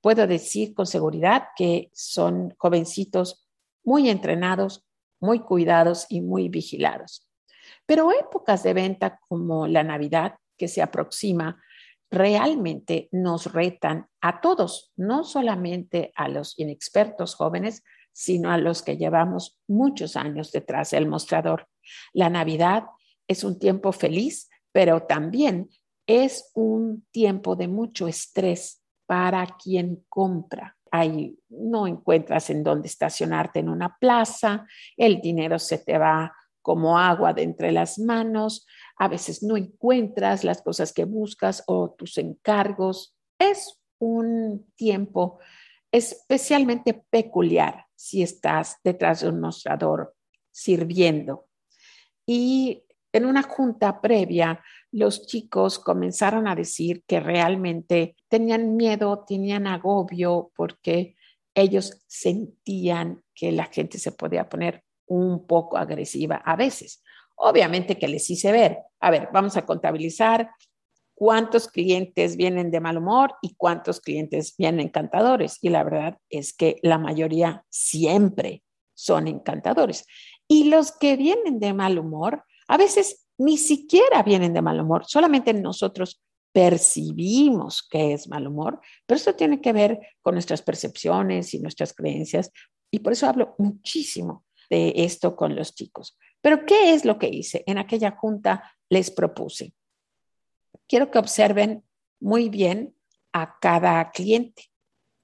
puedo 0.00 0.26
decir 0.26 0.74
con 0.74 0.86
seguridad 0.86 1.44
que 1.56 1.90
son 1.94 2.54
jovencitos 2.58 3.48
muy 3.82 4.08
entrenados, 4.08 4.86
muy 5.18 5.40
cuidados 5.40 6.06
y 6.08 6.20
muy 6.20 6.48
vigilados. 6.48 7.26
Pero 7.86 8.12
épocas 8.12 8.62
de 8.62 8.74
venta 8.74 9.18
como 9.28 9.66
la 9.66 9.82
Navidad 9.82 10.36
que 10.56 10.68
se 10.68 10.82
aproxima 10.82 11.60
realmente 12.10 13.08
nos 13.12 13.52
retan 13.52 14.08
a 14.20 14.40
todos, 14.40 14.92
no 14.96 15.24
solamente 15.24 16.12
a 16.16 16.28
los 16.28 16.58
inexpertos 16.58 17.34
jóvenes, 17.34 17.84
sino 18.12 18.50
a 18.50 18.58
los 18.58 18.82
que 18.82 18.96
llevamos 18.96 19.58
muchos 19.68 20.16
años 20.16 20.50
detrás 20.50 20.90
del 20.90 21.06
mostrador. 21.06 21.68
La 22.12 22.28
Navidad 22.28 22.84
es 23.28 23.44
un 23.44 23.58
tiempo 23.58 23.92
feliz, 23.92 24.48
pero 24.72 25.04
también 25.04 25.68
es 26.06 26.50
un 26.54 27.06
tiempo 27.12 27.54
de 27.54 27.68
mucho 27.68 28.08
estrés 28.08 28.82
para 29.06 29.46
quien 29.62 30.04
compra. 30.08 30.76
Ahí 30.90 31.38
no 31.48 31.86
encuentras 31.86 32.50
en 32.50 32.64
dónde 32.64 32.88
estacionarte 32.88 33.60
en 33.60 33.68
una 33.68 33.96
plaza, 34.00 34.66
el 34.96 35.20
dinero 35.20 35.58
se 35.60 35.78
te 35.78 35.98
va 35.98 36.32
como 36.62 36.98
agua 36.98 37.32
de 37.32 37.42
entre 37.42 37.72
las 37.72 37.98
manos, 37.98 38.66
a 38.96 39.08
veces 39.08 39.42
no 39.42 39.56
encuentras 39.56 40.44
las 40.44 40.62
cosas 40.62 40.92
que 40.92 41.04
buscas 41.04 41.62
o 41.66 41.90
tus 41.90 42.18
encargos. 42.18 43.16
Es 43.38 43.80
un 43.98 44.66
tiempo 44.76 45.38
especialmente 45.92 46.94
peculiar 47.10 47.86
si 47.94 48.22
estás 48.22 48.76
detrás 48.84 49.20
de 49.20 49.28
un 49.28 49.40
mostrador 49.40 50.14
sirviendo. 50.50 51.48
Y 52.26 52.84
en 53.12 53.26
una 53.26 53.42
junta 53.42 54.00
previa, 54.00 54.62
los 54.92 55.26
chicos 55.26 55.78
comenzaron 55.78 56.46
a 56.46 56.54
decir 56.54 57.02
que 57.06 57.20
realmente 57.20 58.16
tenían 58.28 58.76
miedo, 58.76 59.24
tenían 59.26 59.66
agobio 59.66 60.52
porque 60.54 61.16
ellos 61.54 62.02
sentían 62.06 63.22
que 63.34 63.50
la 63.52 63.64
gente 63.66 63.98
se 63.98 64.12
podía 64.12 64.48
poner 64.48 64.84
un 65.10 65.46
poco 65.46 65.76
agresiva 65.76 66.36
a 66.36 66.56
veces. 66.56 67.02
Obviamente 67.36 67.98
que 67.98 68.08
les 68.08 68.30
hice 68.30 68.52
ver, 68.52 68.78
a 69.00 69.10
ver, 69.10 69.28
vamos 69.32 69.56
a 69.56 69.66
contabilizar 69.66 70.50
cuántos 71.14 71.68
clientes 71.68 72.36
vienen 72.36 72.70
de 72.70 72.80
mal 72.80 72.96
humor 72.96 73.34
y 73.42 73.54
cuántos 73.56 74.00
clientes 74.00 74.54
vienen 74.56 74.86
encantadores. 74.86 75.58
Y 75.62 75.70
la 75.70 75.82
verdad 75.82 76.18
es 76.30 76.52
que 76.52 76.78
la 76.82 76.98
mayoría 76.98 77.64
siempre 77.68 78.62
son 78.94 79.26
encantadores. 79.26 80.06
Y 80.46 80.64
los 80.64 80.92
que 80.92 81.16
vienen 81.16 81.58
de 81.58 81.74
mal 81.74 81.98
humor, 81.98 82.44
a 82.68 82.76
veces 82.76 83.26
ni 83.36 83.58
siquiera 83.58 84.22
vienen 84.22 84.52
de 84.52 84.62
mal 84.62 84.80
humor, 84.80 85.04
solamente 85.06 85.52
nosotros 85.52 86.22
percibimos 86.52 87.86
que 87.88 88.12
es 88.12 88.28
mal 88.28 88.46
humor, 88.46 88.80
pero 89.06 89.16
eso 89.16 89.34
tiene 89.34 89.60
que 89.60 89.72
ver 89.72 89.98
con 90.20 90.34
nuestras 90.34 90.62
percepciones 90.62 91.52
y 91.54 91.60
nuestras 91.60 91.94
creencias. 91.94 92.52
Y 92.92 93.00
por 93.00 93.12
eso 93.12 93.26
hablo 93.26 93.54
muchísimo 93.58 94.44
de 94.70 94.92
esto 94.96 95.36
con 95.36 95.56
los 95.56 95.74
chicos. 95.74 96.16
Pero 96.40 96.64
¿qué 96.64 96.94
es 96.94 97.04
lo 97.04 97.18
que 97.18 97.28
hice? 97.28 97.64
En 97.66 97.76
aquella 97.76 98.12
junta 98.12 98.72
les 98.88 99.10
propuse. 99.10 99.74
Quiero 100.88 101.10
que 101.10 101.18
observen 101.18 101.84
muy 102.20 102.48
bien 102.48 102.96
a 103.32 103.58
cada 103.60 104.10
cliente. 104.10 104.64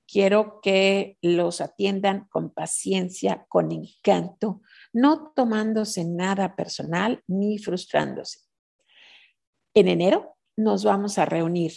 Quiero 0.07 0.61
que 0.61 1.19
los 1.21 1.61
atiendan 1.61 2.29
con 2.29 2.51
paciencia, 2.51 3.47
con 3.49 3.73
encanto, 3.73 4.63
no 4.93 5.33
tomándose 5.35 6.05
nada 6.05 6.55
personal 6.55 7.23
ni 7.27 7.59
frustrándose. 7.59 8.41
En 9.75 9.89
enero 9.89 10.37
nos 10.57 10.85
vamos 10.85 11.19
a 11.19 11.25
reunir 11.25 11.73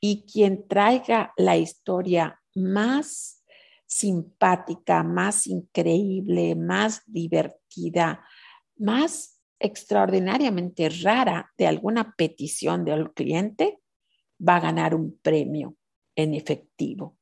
y 0.00 0.26
quien 0.26 0.68
traiga 0.68 1.32
la 1.36 1.56
historia 1.56 2.40
más 2.54 3.41
simpática, 3.92 5.02
más 5.02 5.46
increíble, 5.46 6.54
más 6.56 7.02
divertida, 7.06 8.24
más 8.76 9.42
extraordinariamente 9.58 10.88
rara 10.88 11.52
de 11.58 11.66
alguna 11.66 12.14
petición 12.16 12.84
del 12.84 13.12
cliente, 13.12 13.80
va 14.40 14.56
a 14.56 14.60
ganar 14.60 14.94
un 14.94 15.18
premio 15.20 15.76
en 16.16 16.32
efectivo. 16.34 17.18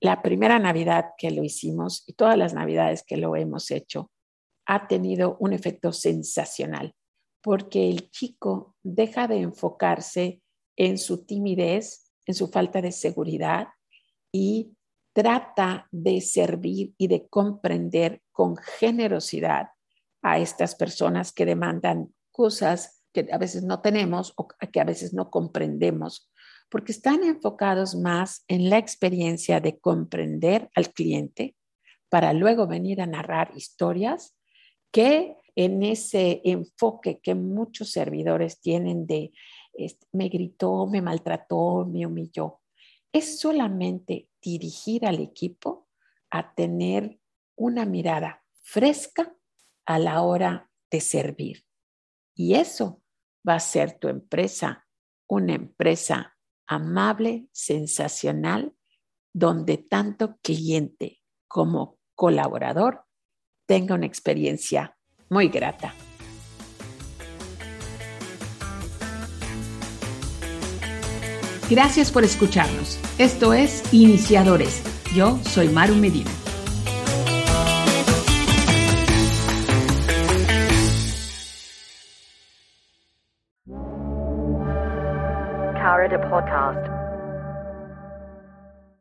La 0.00 0.20
primera 0.20 0.58
Navidad 0.58 1.12
que 1.16 1.30
lo 1.30 1.42
hicimos 1.42 2.04
y 2.06 2.12
todas 2.12 2.36
las 2.36 2.52
Navidades 2.52 3.02
que 3.02 3.16
lo 3.16 3.34
hemos 3.34 3.70
hecho 3.70 4.10
ha 4.66 4.86
tenido 4.86 5.36
un 5.40 5.52
efecto 5.52 5.92
sensacional 5.92 6.94
porque 7.42 7.88
el 7.88 8.10
chico 8.10 8.76
deja 8.82 9.26
de 9.26 9.38
enfocarse 9.38 10.42
en 10.76 10.98
su 10.98 11.24
timidez, 11.24 12.12
en 12.26 12.34
su 12.34 12.48
falta 12.48 12.82
de 12.82 12.92
seguridad 12.92 13.68
y 14.30 14.76
trata 15.12 15.88
de 15.90 16.20
servir 16.20 16.94
y 16.96 17.08
de 17.08 17.26
comprender 17.28 18.22
con 18.32 18.56
generosidad 18.56 19.70
a 20.22 20.38
estas 20.38 20.74
personas 20.74 21.32
que 21.32 21.46
demandan 21.46 22.14
cosas 22.30 23.02
que 23.12 23.28
a 23.32 23.38
veces 23.38 23.64
no 23.64 23.80
tenemos 23.80 24.32
o 24.36 24.46
que 24.48 24.80
a 24.80 24.84
veces 24.84 25.12
no 25.12 25.30
comprendemos, 25.30 26.30
porque 26.68 26.92
están 26.92 27.24
enfocados 27.24 27.94
más 27.96 28.44
en 28.46 28.70
la 28.70 28.78
experiencia 28.78 29.60
de 29.60 29.78
comprender 29.78 30.70
al 30.74 30.92
cliente 30.92 31.56
para 32.08 32.32
luego 32.32 32.66
venir 32.66 33.00
a 33.00 33.06
narrar 33.06 33.52
historias 33.56 34.36
que 34.92 35.36
en 35.56 35.82
ese 35.82 36.40
enfoque 36.44 37.20
que 37.20 37.34
muchos 37.34 37.90
servidores 37.90 38.60
tienen 38.60 39.06
de 39.06 39.32
este, 39.72 40.06
me 40.12 40.28
gritó, 40.28 40.86
me 40.86 41.02
maltrató, 41.02 41.86
me 41.86 42.06
humilló. 42.06 42.59
Es 43.12 43.40
solamente 43.40 44.28
dirigir 44.40 45.06
al 45.06 45.20
equipo 45.20 45.88
a 46.30 46.54
tener 46.54 47.20
una 47.56 47.84
mirada 47.84 48.44
fresca 48.62 49.34
a 49.86 49.98
la 49.98 50.22
hora 50.22 50.70
de 50.90 51.00
servir. 51.00 51.66
Y 52.34 52.54
eso 52.54 53.02
va 53.46 53.54
a 53.54 53.60
ser 53.60 53.98
tu 53.98 54.08
empresa 54.08 54.86
una 55.30 55.54
empresa 55.54 56.36
amable, 56.66 57.48
sensacional, 57.52 58.74
donde 59.32 59.78
tanto 59.78 60.38
cliente 60.42 61.22
como 61.46 61.98
colaborador 62.16 63.04
tenga 63.66 63.94
una 63.94 64.06
experiencia 64.06 64.98
muy 65.28 65.48
grata. 65.48 65.94
Gracias 71.70 72.10
por 72.10 72.24
escucharnos. 72.24 72.98
Esto 73.16 73.54
es 73.54 73.84
Iniciadores. 73.92 74.82
Yo 75.14 75.38
soy 75.44 75.68
Maru 75.68 75.94
Medina. 75.94 76.30
Podcast. 86.30 86.99